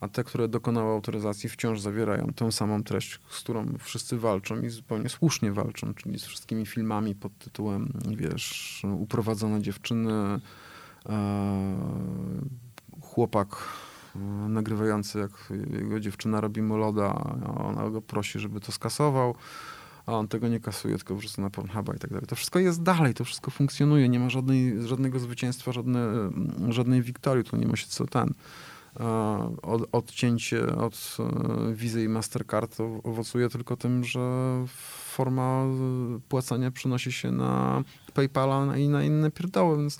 [0.00, 4.68] a te, które dokonały autoryzacji, wciąż zawierają tę samą treść, z którą wszyscy walczą i
[4.68, 10.40] zupełnie słusznie walczą, czyli z wszystkimi filmami pod tytułem, wiesz, uprowadzone dziewczyny, e,
[13.00, 13.56] chłopak
[14.48, 15.30] nagrywający, jak
[15.70, 19.34] jego dziewczyna robi mu loda, a ona go prosi, żeby to skasował,
[20.06, 22.26] a on tego nie kasuje, tylko wrzuca na Pornhuba i tak dalej.
[22.26, 26.00] To wszystko jest dalej, to wszystko funkcjonuje, nie ma żadnej, żadnego zwycięstwa, żadne,
[26.68, 28.34] żadnej wiktorii, tu nie ma się co ten
[29.62, 34.20] od, odcięcie od e, Wizy i Mastercard owocuje tylko tym, że
[35.04, 35.64] forma
[36.28, 37.82] płacenia przenosi się na
[38.14, 39.98] PayPala i na inne pierdoły, więc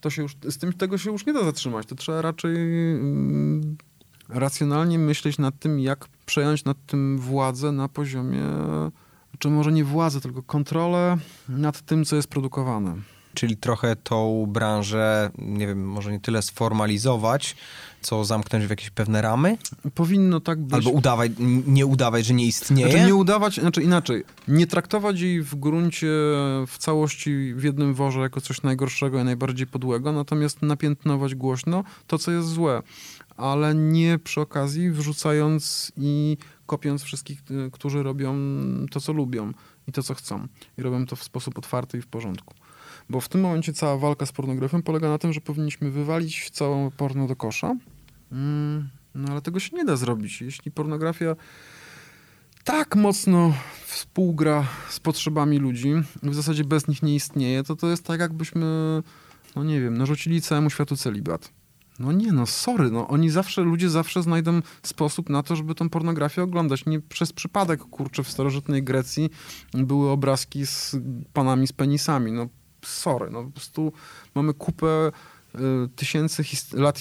[0.00, 1.86] to się już, z tym tego się już nie da zatrzymać.
[1.86, 2.56] To trzeba raczej
[2.94, 3.76] mm,
[4.28, 8.42] racjonalnie myśleć nad tym, jak przejąć nad tym władzę na poziomie,
[9.38, 11.18] czy może nie władzę, tylko kontrolę
[11.48, 12.96] nad tym, co jest produkowane
[13.34, 17.56] czyli trochę tą branżę, nie wiem, może nie tyle sformalizować,
[18.04, 19.58] co zamknąć w jakieś pewne ramy?
[19.94, 20.74] Powinno tak być.
[20.74, 21.32] Albo udawać,
[21.66, 22.90] nie udawać, że nie istnieje?
[22.90, 26.06] Znaczy nie udawać, znaczy inaczej, nie traktować jej w gruncie
[26.66, 32.18] w całości w jednym worze jako coś najgorszego i najbardziej podłego, natomiast napiętnować głośno to,
[32.18, 32.82] co jest złe,
[33.36, 36.36] ale nie przy okazji wrzucając i
[36.66, 38.36] kopiąc wszystkich, y, którzy robią
[38.90, 39.52] to, co lubią
[39.88, 40.46] i to, co chcą.
[40.78, 42.54] I robią to w sposób otwarty i w porządku.
[43.10, 46.90] Bo w tym momencie cała walka z pornografią polega na tym, że powinniśmy wywalić całą
[46.90, 47.76] porno do kosza.
[48.34, 50.40] Mm, no ale tego się nie da zrobić.
[50.40, 51.36] Jeśli pornografia
[52.64, 53.54] tak mocno
[53.86, 58.66] współgra z potrzebami ludzi, w zasadzie bez nich nie istnieje, to to jest tak jakbyśmy,
[59.56, 61.52] no nie wiem, narzucili całemu światu celibat.
[61.98, 65.88] No nie, no sorry, no oni zawsze, ludzie zawsze znajdą sposób na to, żeby tą
[65.88, 66.86] pornografię oglądać.
[66.86, 69.30] Nie przez przypadek, kurczę, w starożytnej Grecji
[69.74, 70.96] były obrazki z
[71.32, 72.32] panami z penisami.
[72.32, 72.48] No
[72.82, 73.92] sorry, no po prostu
[74.34, 75.12] mamy kupę
[75.96, 77.00] tysięcy lat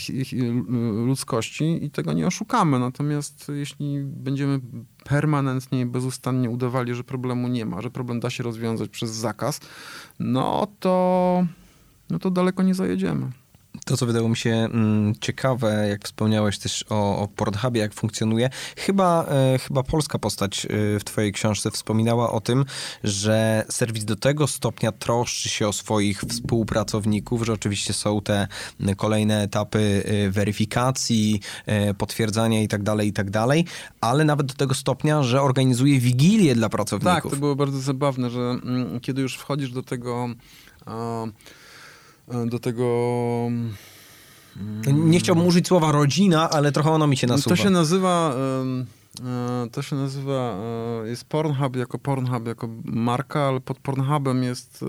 [1.05, 2.79] ludzkości i tego nie oszukamy.
[2.79, 4.59] Natomiast jeśli będziemy
[5.03, 9.59] permanentnie i bezustannie udawali, że problemu nie ma, że problem da się rozwiązać przez zakaz,
[10.19, 11.45] no to,
[12.09, 13.31] no to daleko nie zajedziemy.
[13.86, 18.49] To, co wydało mi się mm, ciekawe, jak wspomniałeś też o, o Pornhubie, jak funkcjonuje,
[18.78, 20.69] chyba, e, chyba polska postać e,
[20.99, 22.65] w twojej książce wspominała o tym,
[23.03, 28.47] że serwis do tego stopnia troszczy się o swoich współpracowników, że oczywiście są te
[28.97, 31.39] kolejne etapy e, weryfikacji,
[31.97, 33.28] potwierdzania i tak dalej, i tak
[34.01, 37.24] ale nawet do tego stopnia, że organizuje wigilię dla pracowników.
[37.24, 40.30] Tak, to było bardzo zabawne, że mm, kiedy już wchodzisz do tego...
[40.88, 41.28] E,
[42.45, 42.86] do tego...
[43.47, 47.55] Mm, nie chciałbym użyć słowa rodzina, ale trochę ono mi się nasuwa.
[47.55, 48.36] To się nazywa...
[48.36, 50.57] E, to się nazywa,
[51.03, 54.86] e, jest Pornhub jako Pornhub, jako marka, ale pod Pornhubem jest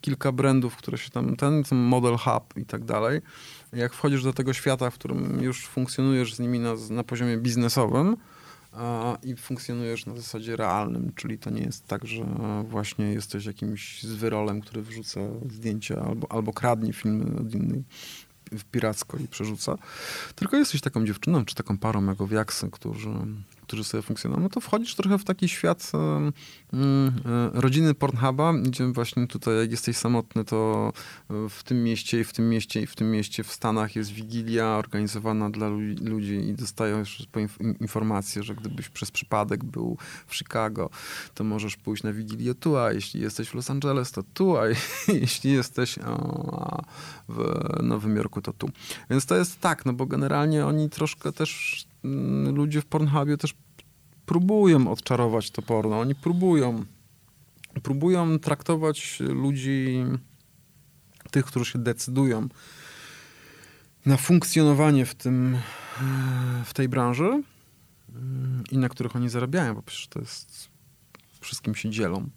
[0.00, 3.20] kilka brandów, które się tam, ten, ten Model Hub i tak dalej.
[3.72, 8.16] Jak wchodzisz do tego świata, w którym już funkcjonujesz z nimi na, na poziomie biznesowym,
[9.22, 12.24] i funkcjonujesz na zasadzie realnym, czyli to nie jest tak, że
[12.68, 17.84] właśnie jesteś jakimś zwyrolem, który wrzuca zdjęcia albo, albo kradnie filmy od innej
[18.52, 19.78] w piracko i przerzuca,
[20.34, 23.10] tylko jesteś taką dziewczyną czy taką parą jak owiaksy, którzy
[23.70, 26.32] którzy sobie funkcjonują, no to wchodzisz trochę w taki świat mm,
[27.54, 30.92] e, rodziny Pornhuba, gdzie właśnie tutaj jak jesteś samotny, to
[31.50, 34.66] w tym mieście i w tym mieście i w tym mieście w Stanach jest wigilia
[34.66, 35.68] organizowana dla
[36.00, 37.26] ludzi i dostajesz
[37.80, 39.96] informację, że gdybyś przez przypadek był
[40.26, 40.90] w Chicago,
[41.34, 44.62] to możesz pójść na wigilię tu, a jeśli jesteś w Los Angeles, to tu, a
[45.22, 45.98] jeśli jesteś
[47.28, 48.70] w Nowym Jorku, to tu.
[49.10, 51.89] Więc to jest tak, no bo generalnie oni troszkę też
[52.52, 53.54] ludzie w Pornhubie też
[54.26, 56.00] próbują odczarować to porno.
[56.00, 56.84] Oni próbują.
[57.82, 60.04] Próbują traktować ludzi,
[61.30, 62.48] tych, którzy się decydują
[64.06, 65.58] na funkcjonowanie w, tym,
[66.64, 67.42] w tej branży
[68.14, 70.68] mm, i na których oni zarabiają, bo przecież to jest,
[71.40, 72.30] wszystkim się dzielą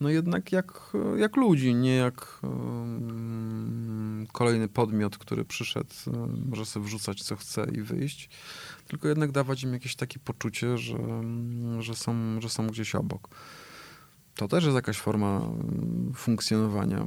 [0.00, 6.86] no jednak jak, jak ludzi, nie jak um, kolejny podmiot, który przyszedł, um, może sobie
[6.86, 8.30] wrzucać co chce i wyjść,
[8.86, 10.98] tylko jednak dawać im jakieś takie poczucie, że,
[11.78, 13.28] że, są, że są gdzieś obok.
[14.40, 15.40] To też jest jakaś forma
[16.14, 17.06] funkcjonowania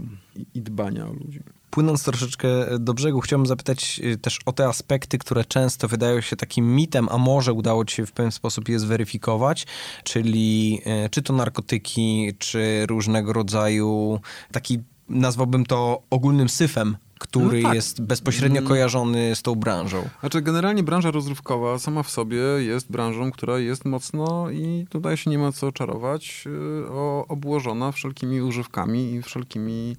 [0.53, 1.39] i, dbania o ludzi.
[1.69, 2.47] Płynąc troszeczkę
[2.79, 7.07] do brzegu, chciałbym zapytać y, też o te aspekty, które często wydają się takim mitem,
[7.11, 9.67] a może udało ci się w pewien sposób je zweryfikować,
[10.03, 14.19] czyli y, czy to narkotyki, czy różnego rodzaju
[14.51, 14.79] taki,
[15.09, 17.75] nazwałbym to ogólnym syfem który no tak.
[17.75, 18.67] jest bezpośrednio mm.
[18.67, 20.09] kojarzony z tą branżą.
[20.19, 25.29] Znaczy, generalnie branża rozrywkowa sama w sobie jest branżą, która jest mocno i tutaj się
[25.29, 26.89] nie ma co czarować, y,
[27.27, 29.95] obłożona wszelkimi używkami i wszelkimi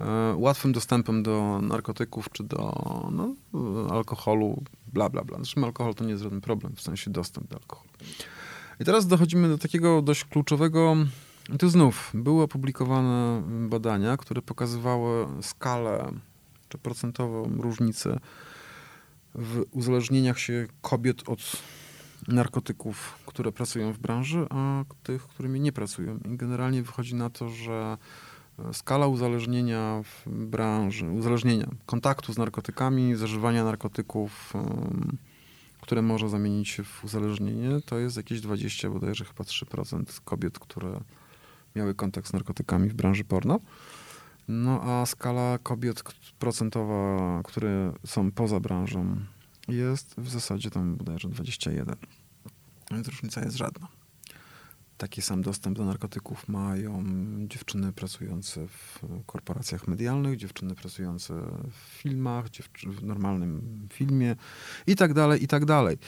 [0.00, 2.72] E, łatwym dostępem do narkotyków czy do
[3.12, 3.34] no,
[3.90, 4.62] alkoholu,
[4.92, 5.36] bla, bla, bla.
[5.36, 7.88] Zresztą alkohol to nie jest żaden problem, w sensie dostęp do alkoholu.
[8.80, 10.96] I teraz dochodzimy do takiego dość kluczowego,
[11.58, 16.12] tu znów były opublikowane badania, które pokazywały skalę
[16.68, 18.18] czy procentową różnicę
[19.34, 21.52] w uzależnieniach się kobiet od
[22.28, 26.18] narkotyków, które pracują w branży, a tych, którymi nie pracują.
[26.18, 27.96] I generalnie wychodzi na to, że
[28.72, 34.52] skala uzależnienia w branży, uzależnienia, kontaktu z narkotykami, zażywania narkotyków,
[35.80, 41.00] które może zamienić się w uzależnienie, to jest jakieś 20, bodajże chyba 3% kobiet, które
[41.76, 43.60] miały kontakt z narkotykami w branży porno.
[44.48, 46.02] No a skala kobiet
[46.38, 49.16] procentowa, które są poza branżą,
[49.68, 51.96] jest w zasadzie tam bodajże 21.
[52.90, 53.88] Więc różnica jest żadna
[54.98, 57.04] taki sam dostęp do narkotyków mają
[57.46, 61.34] dziewczyny pracujące w korporacjach medialnych, dziewczyny pracujące
[61.70, 62.46] w filmach,
[62.86, 64.36] w normalnym filmie
[64.86, 65.98] i tak dalej, i tak dalej.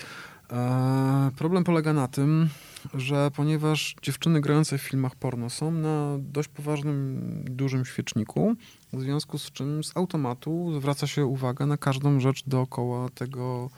[0.52, 2.48] E, problem polega na tym,
[2.94, 8.54] że ponieważ dziewczyny grające w filmach porno są na dość poważnym, dużym świeczniku,
[8.92, 13.70] w związku z czym z automatu zwraca się uwagę na każdą rzecz dookoła tego,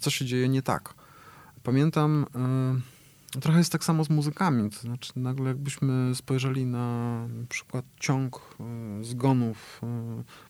[0.00, 0.94] co się dzieje nie tak.
[1.62, 2.26] Pamiętam...
[2.34, 2.97] E,
[3.30, 4.70] Trochę jest tak samo z muzykami.
[4.70, 8.56] To znaczy, nagle jakbyśmy spojrzeli na, przykład ciąg
[9.00, 9.80] y, zgonów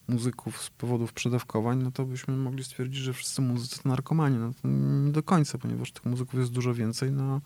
[0.08, 4.38] y, muzyków z powodów przedawkowań, no to byśmy mogli stwierdzić, że wszyscy muzycy to narkomani.
[4.38, 4.68] No to
[5.04, 7.12] nie do końca, ponieważ tych muzyków jest dużo więcej.
[7.12, 7.40] No,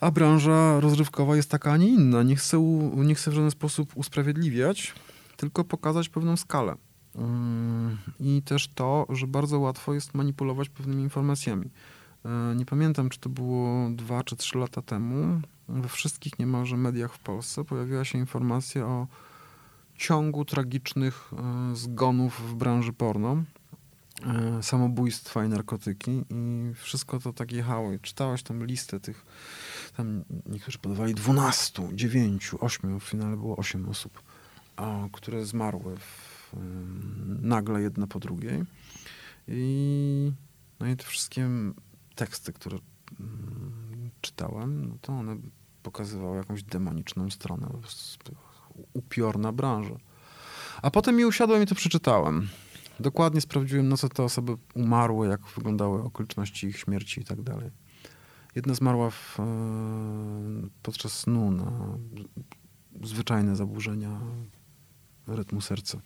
[0.00, 2.22] A branża rozrywkowa jest taka, a nie inna.
[2.22, 4.94] Nie chcę, u, nie chcę w żaden sposób usprawiedliwiać,
[5.36, 6.76] tylko pokazać pewną skalę.
[7.16, 11.70] Mm, I też to, że bardzo łatwo jest manipulować pewnymi informacjami.
[12.24, 15.40] E, nie pamiętam, czy to było dwa czy trzy lata temu.
[15.68, 19.06] We wszystkich niemalże mediach w Polsce pojawiła się informacja o
[19.96, 23.42] ciągu tragicznych e, zgonów w branży porno,
[24.22, 27.92] e, samobójstwa i narkotyki i wszystko to tak jechało.
[27.92, 29.26] I czytałeś tam listę tych,
[29.96, 34.22] tam niektórzy podawali 12, 9, 8, w finale było 8 osób,
[35.12, 36.52] które zmarły w,
[37.42, 38.64] nagle jedna po drugiej.
[39.48, 40.32] I,
[40.80, 41.48] no i te wszystkie
[42.14, 42.78] teksty, które
[43.20, 45.36] mm, czytałem, no to one
[45.82, 47.68] pokazywały jakąś demoniczną stronę,
[48.92, 49.96] upiorna branża.
[50.82, 52.48] A potem mi usiadłem i to przeczytałem.
[53.00, 57.70] Dokładnie sprawdziłem, na co te osoby umarły, jak wyglądały okoliczności ich śmierci i tak dalej.
[58.54, 59.44] Jedna zmarła w, e,
[60.82, 61.98] podczas snu na
[63.02, 64.20] zwyczajne zaburzenia
[65.26, 65.98] rytmu serca.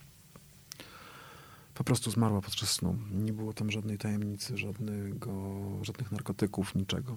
[1.79, 2.97] Po prostu zmarła podczas snu.
[3.11, 5.33] Nie było tam żadnej tajemnicy, żadnego,
[5.83, 7.17] żadnych narkotyków, niczego.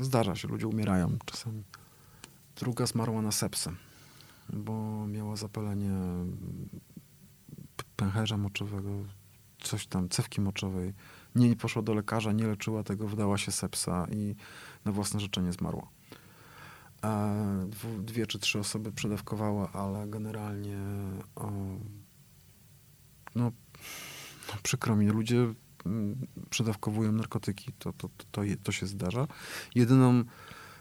[0.00, 1.64] Zdarza się, ludzie umierają czasami.
[2.56, 3.72] Druga zmarła na sepsę,
[4.52, 5.90] bo miała zapalenie
[7.96, 8.90] pęcherza moczowego,
[9.60, 10.94] coś tam, cewki moczowej.
[11.34, 14.34] Nie, poszła do lekarza, nie leczyła tego, wdała się sepsa i
[14.84, 15.88] na własne życzenie zmarła.
[17.98, 20.78] dwie czy trzy osoby przedawkowały, ale generalnie
[21.36, 21.52] o,
[23.34, 23.52] no,
[24.48, 25.54] no, przykro mi, ludzie
[25.86, 29.26] mm, przedawkowują narkotyki, to, to, to, to, się zdarza.
[29.74, 30.24] Jedyną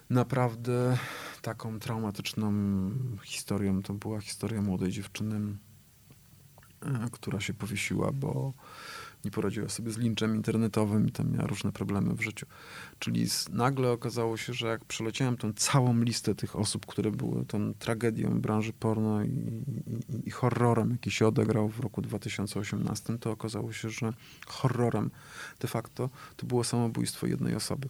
[0.09, 0.97] naprawdę
[1.41, 2.53] taką traumatyczną
[3.23, 5.57] historią to była historia młodej dziewczyny,
[6.81, 8.53] e, która się powiesiła, bo
[9.25, 12.45] nie poradziła sobie z linczem internetowym i tam miała różne problemy w życiu.
[12.99, 17.73] Czyli nagle okazało się, że jak przeleciałem tą całą listę tych osób, które były tą
[17.73, 23.73] tragedią branży porno i, i, i horrorem, jaki się odegrał w roku 2018, to okazało
[23.73, 24.13] się, że
[24.47, 25.11] horrorem
[25.59, 27.89] de facto to było samobójstwo jednej osoby.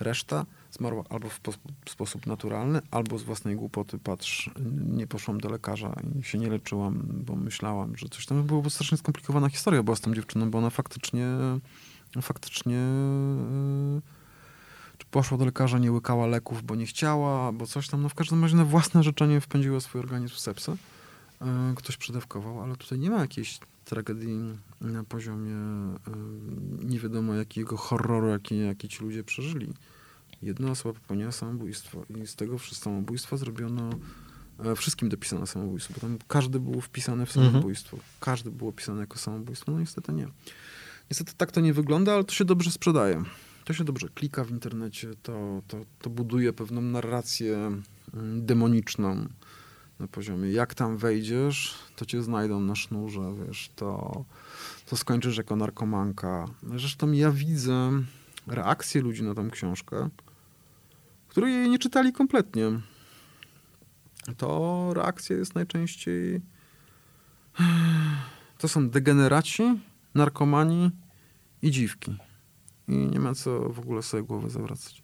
[0.00, 3.98] Reszta zmarła albo w sposób naturalny, albo z własnej głupoty.
[3.98, 4.50] Patrz,
[4.86, 8.98] nie poszłam do lekarza i się nie leczyłam, bo myślałam, że coś tam było strasznie
[8.98, 11.26] skomplikowana historia była z tą dziewczyną, bo ona faktycznie
[12.22, 14.02] faktycznie yy,
[15.10, 18.42] poszła do lekarza, nie łykała leków, bo nie chciała, bo coś tam, no w każdym
[18.42, 20.76] razie na własne życzenie wpędziła swój organizm w sepsę.
[21.40, 21.46] Yy,
[21.76, 23.58] ktoś przedawkował, ale tutaj nie ma jakiejś
[23.88, 24.38] tragedii
[24.80, 25.56] na poziomie
[26.84, 29.74] nie wiadomo jakiego horroru, jaki, jaki ci ludzie przeżyli
[30.42, 33.90] jedna osoba popełniła samobójstwo i z tego samobójstwa zrobiono
[34.64, 37.46] e, wszystkim dopisano samobójstwo, bo tam każdy był wpisany w mhm.
[37.46, 37.96] samobójstwo.
[37.96, 38.12] Mhm.
[38.20, 40.28] Każdy było pisane jako samobójstwo, no niestety nie.
[41.10, 43.22] Niestety tak to nie wygląda, ale to się dobrze sprzedaje.
[43.64, 47.70] To się dobrze klika w internecie, to, to, to buduje pewną narrację
[48.36, 49.26] demoniczną
[50.00, 50.50] na poziomie.
[50.50, 54.24] Jak tam wejdziesz, to cię znajdą na sznurze, wiesz, to,
[54.86, 56.46] to skończysz jako narkomanka.
[56.62, 57.90] Zresztą ja widzę
[58.46, 60.08] reakcję ludzi na tą książkę
[61.28, 62.80] którzy jej nie czytali kompletnie,
[64.36, 66.40] to reakcja jest najczęściej
[68.58, 69.80] to są degeneraci,
[70.14, 70.90] narkomani
[71.62, 72.16] i dziwki.
[72.88, 75.02] I nie ma co w ogóle sobie głowy zawracać.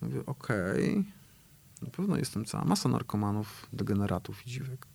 [0.00, 1.04] Mówię, okej, okay,
[1.82, 4.86] na pewno jestem cała masa narkomanów, degeneratów i dziwek.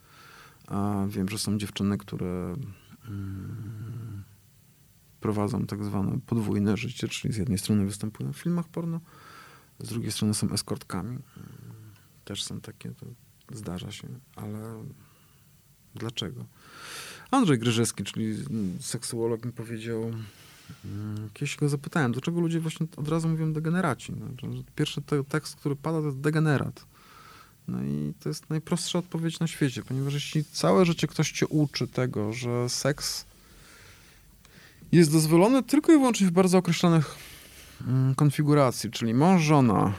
[0.67, 2.55] A wiem, że są dziewczyny, które
[3.07, 4.23] mm,
[5.19, 9.01] prowadzą tak zwane podwójne życie, czyli z jednej strony występują w filmach porno,
[9.79, 11.19] z drugiej strony są eskortkami.
[12.25, 13.05] Też są takie, to
[13.51, 14.83] zdarza się, ale
[15.95, 16.45] dlaczego?
[17.31, 18.35] Andrzej Gryżewski, czyli
[18.79, 20.23] seksuolog, mi powiedział, mm,
[21.33, 24.13] kiedyś go zapytałem, dlaczego ludzie właśnie od razu mówią degeneraci.
[24.19, 26.85] No, pierwszy te, tekst, który pada, to jest degenerat.
[27.67, 31.87] No i to jest najprostsza odpowiedź na świecie, ponieważ jeśli całe życie ktoś cię uczy
[31.87, 33.25] tego, że seks
[34.91, 37.15] jest dozwolony tylko i wyłącznie w bardzo określonych
[37.87, 39.93] Mm, konfiguracji, czyli mąż, żona,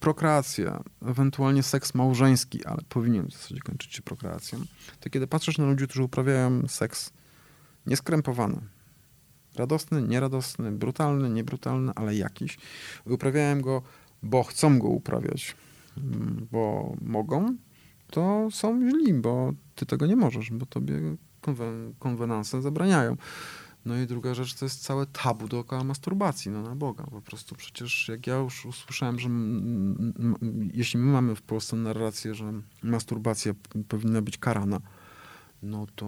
[0.00, 4.58] prokreacja, ewentualnie seks małżeński, ale powinien w zasadzie kończyć się prokreacją,
[5.00, 7.12] to kiedy patrzysz na ludzi, którzy uprawiają seks
[7.86, 8.60] nieskrępowany,
[9.56, 12.58] radosny, nieradosny, brutalny, niebrutalny, ale jakiś,
[13.06, 13.82] uprawiają go,
[14.22, 15.56] bo chcą go uprawiać,
[15.98, 17.56] mm, bo mogą,
[18.10, 20.94] to są źli, bo ty tego nie możesz, bo tobie
[21.40, 23.16] konwen konwenanse zabraniają.
[23.86, 27.04] No i druga rzecz to jest całe tabu dookoła masturbacji, no na Boga.
[27.04, 29.28] Po prostu przecież jak ja już usłyszałem, że
[30.72, 32.52] jeśli my mamy w Polsce narrację, że
[32.82, 33.52] masturbacja
[33.88, 34.80] powinna być karana,
[35.62, 36.06] no to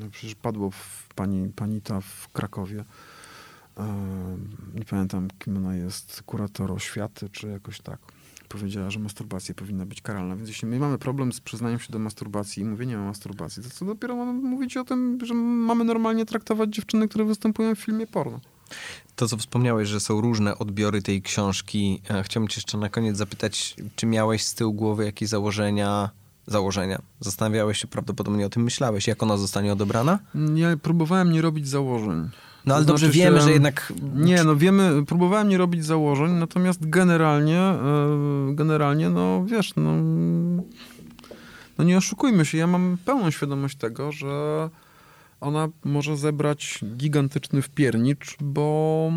[0.00, 2.84] no przecież padło w pani, pani ta w Krakowie
[4.74, 7.98] nie pamiętam kim ona jest, kurator oświaty, czy jakoś tak,
[8.48, 10.36] powiedziała, że masturbacja powinna być karalna.
[10.36, 13.70] Więc jeśli my mamy problem z przyznaniem się do masturbacji i mówieniem o masturbacji, to
[13.70, 18.06] co dopiero mamy mówić o tym, że mamy normalnie traktować dziewczyny, które występują w filmie
[18.06, 18.40] porno.
[19.16, 22.02] To, co wspomniałeś, że są różne odbiory tej książki.
[22.10, 26.10] E, chciałbym cię jeszcze na koniec zapytać, czy miałeś z tyłu głowy jakieś założenia,
[26.46, 27.02] założenia?
[27.20, 30.18] Zastanawiałeś się, prawdopodobnie o tym myślałeś, jak ona zostanie odebrana?
[30.54, 32.30] Ja próbowałem nie robić założeń.
[32.66, 33.92] No ale to dobrze znaczy wiemy, że jednak...
[34.14, 37.78] Nie, no wiemy, próbowałem nie robić założeń, natomiast generalnie, e,
[38.54, 39.92] generalnie, no wiesz, no,
[41.78, 44.68] no nie oszukujmy się, ja mam pełną świadomość tego, że
[45.40, 49.10] ona może zebrać gigantyczny wpiernicz, bo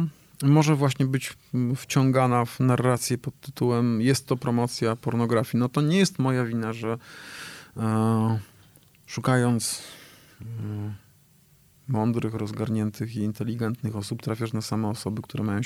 [0.43, 1.37] może właśnie być
[1.75, 5.59] wciągana w narrację pod tytułem jest to promocja pornografii.
[5.59, 6.97] No to nie jest moja wina, że
[7.77, 8.39] e,
[9.05, 9.81] szukając
[10.41, 10.45] e,
[11.87, 15.61] mądrych, rozgarniętych i inteligentnych osób trafiasz na same osoby, które mają,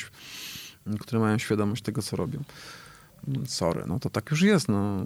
[0.99, 2.43] które mają świadomość tego, co robią.
[3.45, 4.69] Sorry, no to tak już jest.
[4.69, 5.05] No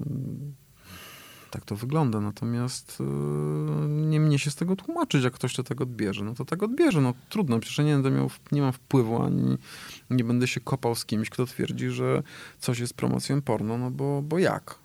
[1.50, 2.22] tak to wygląda.
[2.22, 6.24] Natomiast yy, nie mnie się z tego tłumaczyć, jak ktoś to tak odbierze.
[6.24, 7.02] No to tak odbierze.
[7.02, 9.58] No trudno, przecież nie, będę miał, nie mam wpływu, ani
[10.10, 12.24] nie będę się kopał z kimś, kto twierdzi, że
[12.60, 14.80] coś jest promocją porno, no bo, bo jak?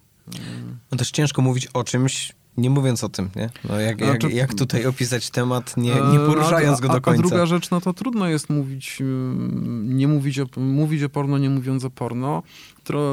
[0.91, 3.51] No też ciężko mówić o czymś, nie mówiąc o tym, nie?
[3.69, 7.21] No jak, jak, jak tutaj opisać temat, nie, nie e, poruszając go do końca?
[7.21, 11.39] A druga rzecz, no to trudno jest mówić, mm, nie mówić o, mówić o porno,
[11.39, 12.43] nie mówiąc o porno.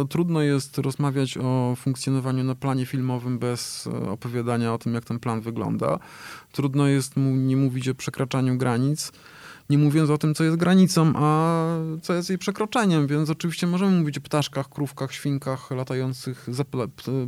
[0.09, 5.19] Trudno jest rozmawiać o funkcjonowaniu na planie filmowym bez e, opowiadania o tym, jak ten
[5.19, 5.99] plan wygląda.
[6.51, 9.11] Trudno jest mu nie mówić o przekraczaniu granic
[9.69, 11.65] nie mówiąc o tym, co jest granicą, a
[12.01, 13.07] co jest jej przekroczeniem.
[13.07, 16.47] Więc oczywiście możemy mówić o ptaszkach, krówkach, świnkach latających,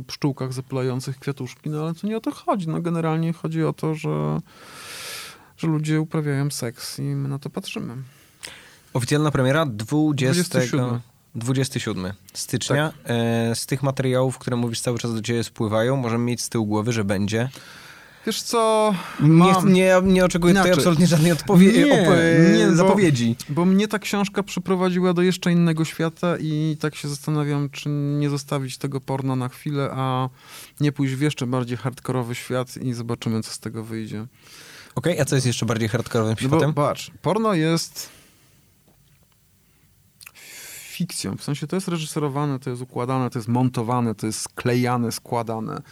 [0.06, 2.68] pszczółkach zapylających kwiatuszki, no ale to nie o to chodzi.
[2.68, 4.40] No generalnie chodzi o to, że,
[5.56, 7.96] że ludzie uprawiają seks i my na to patrzymy.
[8.94, 10.42] Oficjalna premiera 20...
[10.42, 11.00] 27.
[11.34, 12.92] 27 stycznia.
[12.92, 13.10] Tak.
[13.10, 16.66] E, z tych materiałów, które mówisz cały czas do ciebie spływają, możemy mieć z tyłu
[16.66, 17.48] głowy, że będzie
[18.26, 18.94] Wiesz co?
[19.20, 19.72] Mam...
[19.72, 20.70] Nie, nie, nie oczekuję Inaczej.
[20.70, 23.36] tutaj absolutnie żadnej odpowiedzi, nie, nie, zapowiedzi.
[23.48, 27.88] Bo, bo mnie ta książka przyprowadziła do jeszcze innego świata i tak się zastanawiam, czy
[27.88, 30.28] nie zostawić tego porno na chwilę, a
[30.80, 34.26] nie pójść w jeszcze bardziej hardkorowy świat i zobaczymy, co z tego wyjdzie.
[34.94, 36.60] Okej, okay, a co jest jeszcze bardziej hardkorowym światem?
[36.60, 38.21] No bo, patrz, porno jest
[41.02, 41.36] fikcją.
[41.36, 45.82] W sensie to jest reżyserowane, to jest układane, to jest montowane, to jest sklejane, składane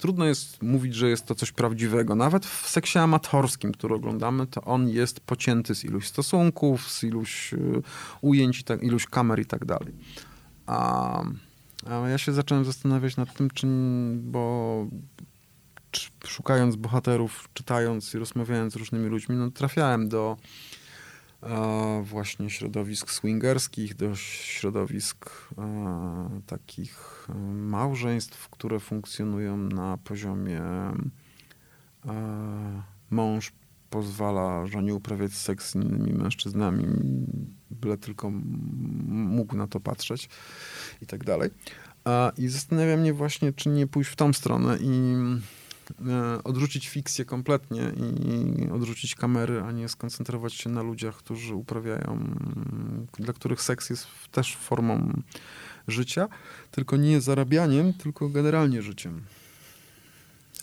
[0.00, 2.14] trudno jest mówić, że jest to coś prawdziwego.
[2.14, 7.52] Nawet w seksie amatorskim, który oglądamy, to on jest pocięty z iluś stosunków, z iluś
[7.52, 7.82] y,
[8.20, 9.92] ujęć, tak, iluś kamer i tak dalej.
[10.66, 11.22] A,
[11.86, 13.66] a ja się zacząłem zastanawiać nad tym, czy,
[14.14, 14.86] bo
[16.26, 20.36] szukając bohaterów, czytając i rozmawiając z różnymi ludźmi, no, trafiałem do
[22.02, 25.30] właśnie środowisk swingerskich, do środowisk
[26.46, 30.62] takich małżeństw, które funkcjonują na poziomie
[33.10, 33.52] mąż
[33.90, 36.86] pozwala żonie uprawiać seks z innymi mężczyznami,
[37.70, 38.30] byle tylko
[39.08, 40.28] mógł na to patrzeć
[41.02, 41.50] i tak dalej.
[42.38, 45.59] I zastanawia mnie właśnie, czy nie pójść w tą stronę i E,
[46.44, 47.92] odrzucić fikcję kompletnie
[48.66, 52.34] i odrzucić kamery, a nie skoncentrować się na ludziach, którzy uprawiają,
[53.18, 55.22] dla których seks jest też formą
[55.88, 56.28] życia,
[56.70, 59.22] tylko nie zarabianiem, tylko generalnie życiem.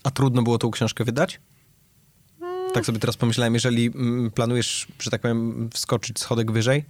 [0.04, 1.40] A trudno było tą książkę wydać?
[2.74, 6.86] Tak sobie teraz pomyślałem, jeżeli mm, planujesz, że tak powiem, wskoczyć schodek wyżej?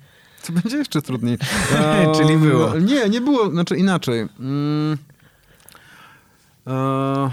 [0.45, 1.37] To będzie jeszcze trudniej.
[2.17, 2.79] Czyli było.
[2.79, 4.27] Nie, nie było, znaczy inaczej.
[4.39, 4.97] Mm.
[6.67, 7.31] E,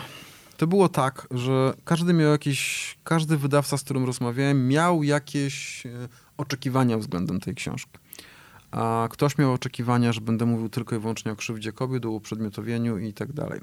[0.65, 5.91] to było tak, że każdy miał jakieś, każdy wydawca, z którym rozmawiałem, miał jakieś e,
[6.37, 7.99] oczekiwania względem tej książki.
[8.71, 12.99] A ktoś miał oczekiwania, że będę mówił tylko i wyłącznie o krzywdzie kobiet, o uprzedmiotowieniu
[12.99, 13.61] i tak dalej.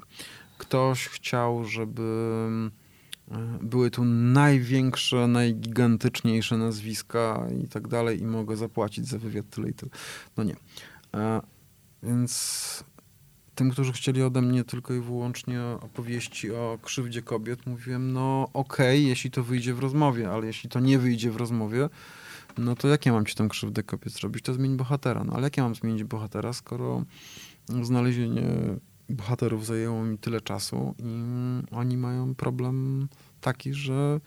[0.58, 2.02] Ktoś chciał, żeby
[3.30, 9.70] e, były tu największe, najgigantyczniejsze nazwiska i tak dalej i mogę zapłacić za wywiad tyle
[9.70, 9.90] i tyle.
[10.36, 10.56] No nie.
[11.14, 11.40] E,
[12.02, 12.84] więc
[13.54, 18.98] tym, którzy chcieli ode mnie tylko i wyłącznie opowieści o krzywdzie kobiet, mówiłem, no okej,
[19.00, 21.88] okay, jeśli to wyjdzie w rozmowie, ale jeśli to nie wyjdzie w rozmowie,
[22.58, 24.44] no to jak ja mam ci tę krzywdę kobiet zrobić?
[24.44, 25.24] To zmień bohatera.
[25.24, 27.04] No ale jak ja mam zmienić bohatera, skoro
[27.82, 28.42] znalezienie
[29.08, 31.22] bohaterów zajęło mi tyle czasu i
[31.70, 33.08] oni mają problem
[33.40, 34.20] taki, że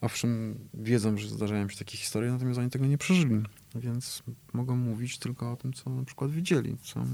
[0.00, 3.42] owszem, wiedzą, że zdarzają się takie historie, natomiast oni tego nie przeżyli.
[3.74, 7.04] Więc mogą mówić tylko o tym, co na przykład widzieli, co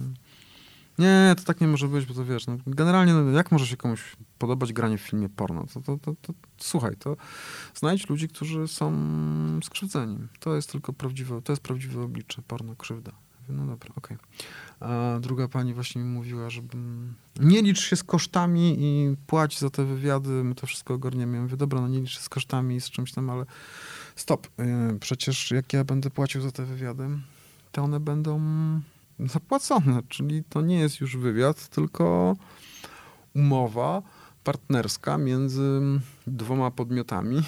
[0.99, 3.77] Nie, to tak nie może być, bo to wiesz, no, generalnie no, jak może się
[3.77, 5.67] komuś podobać granie w filmie porno?
[5.75, 7.17] To, to, to, to, słuchaj, to
[7.75, 8.93] znajdź ludzi, którzy są
[9.65, 10.19] skrzywdzeni.
[10.41, 13.13] To jest tylko prawdziwe, to jest prawdziwe oblicze porno, krzywda.
[13.49, 14.17] No dobra, okej.
[14.17, 14.89] Okay.
[14.91, 19.71] A druga pani właśnie mi mówiła, żebym nie licz się z kosztami i płać za
[19.71, 21.37] te wywiady, my to wszystko ogarniemy.
[21.37, 23.47] Ja mówię, dobra, no nie licz się z kosztami i z czymś tam, ale
[24.17, 24.49] stop.
[24.59, 27.09] Yy, przecież jak ja będę płacił za te wywiady,
[27.73, 28.41] to one będą
[29.21, 32.37] zapłacone, czyli to nie jest już wywiad, tylko
[33.35, 34.03] umowa
[34.45, 35.81] partnerska między
[36.27, 37.43] dwoma podmiotami,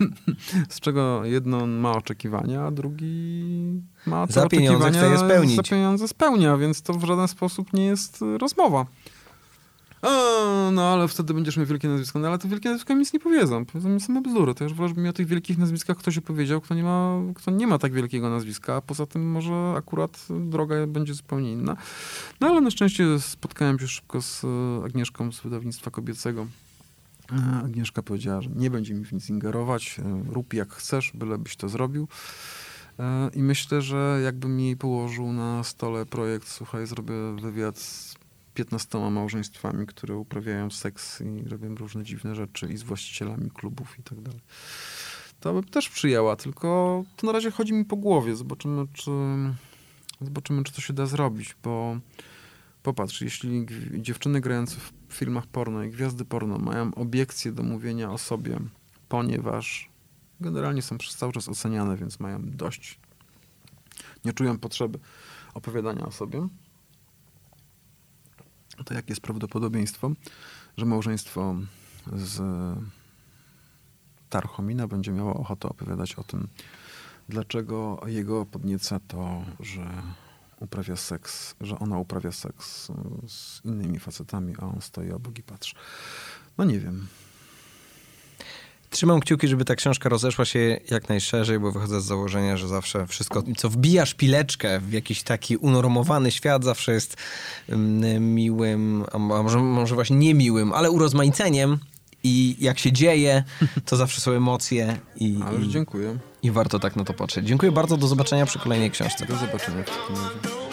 [0.68, 5.56] z czego jedno ma oczekiwania, a drugi ma te za pieniądze chce je spełnić.
[5.56, 8.86] Za pieniądze spełnia, więc to w żaden sposób nie jest rozmowa.
[10.72, 12.18] No ale wtedy będziesz miał wielkie nazwisko.
[12.18, 13.64] No ale te wielkie nazwiska mi nic nie powiedzą.
[13.64, 14.54] Powiedzą mi same bzdury.
[14.54, 17.78] To już mi o tych wielkich nazwiskach ktoś opowiedział, kto nie, ma, kto nie ma
[17.78, 21.76] tak wielkiego nazwiska, a poza tym może akurat droga będzie zupełnie inna.
[22.40, 24.44] No ale na szczęście spotkałem się szybko z
[24.84, 26.46] Agnieszką z wydawnictwa kobiecego.
[27.64, 32.08] Agnieszka powiedziała, że nie będzie mi w nic ingerować, rób jak chcesz, bylebyś to zrobił.
[33.34, 38.16] I myślę, że jakbym jej położył na stole projekt, słuchaj, zrobię wywiad z
[38.56, 44.02] 15 małżeństwami, które uprawiają seks i robią różne dziwne rzeczy i z właścicielami klubów i
[44.02, 44.40] tak dalej.
[45.40, 48.36] To bym też przyjęła, tylko to na razie chodzi mi po głowie.
[48.36, 49.10] Zobaczymy, czy,
[50.20, 51.98] zobaczymy, czy to się da zrobić, bo
[52.82, 53.66] popatrz, jeśli
[53.98, 54.76] dziewczyny grające
[55.08, 58.58] w filmach porno i gwiazdy porno mają obiekcje do mówienia o sobie,
[59.08, 59.88] ponieważ
[60.40, 62.98] generalnie są przez cały czas oceniane, więc mają dość,
[64.24, 64.98] nie czują potrzeby
[65.54, 66.48] opowiadania o sobie,
[68.84, 70.10] to jakie jest prawdopodobieństwo,
[70.76, 71.54] że małżeństwo
[72.12, 72.42] z
[74.30, 76.48] Tarchomina będzie miało ochotę opowiadać o tym,
[77.28, 80.02] dlaczego jego podnieca to, że
[80.60, 82.88] uprawia seks, że ona uprawia seks
[83.28, 85.74] z innymi facetami, a on stoi obok i patrzy.
[86.58, 87.06] No nie wiem.
[88.96, 93.06] Trzymam kciuki, żeby ta książka rozeszła się jak najszerzej, bo wychodzę z założenia, że zawsze
[93.06, 97.16] wszystko, co wbija szpileczkę w jakiś taki unormowany świat, zawsze jest
[97.68, 101.78] mm, miłym, a może, może właśnie niemiłym, ale urozmaiceniem.
[102.22, 103.44] I jak się dzieje,
[103.86, 104.98] to zawsze są emocje.
[105.16, 106.18] I, Ale dziękuję.
[106.42, 107.46] I warto tak na to patrzeć.
[107.46, 109.26] Dziękuję bardzo, do zobaczenia przy kolejnej książce.
[109.26, 110.65] Do zobaczenia w takim razie.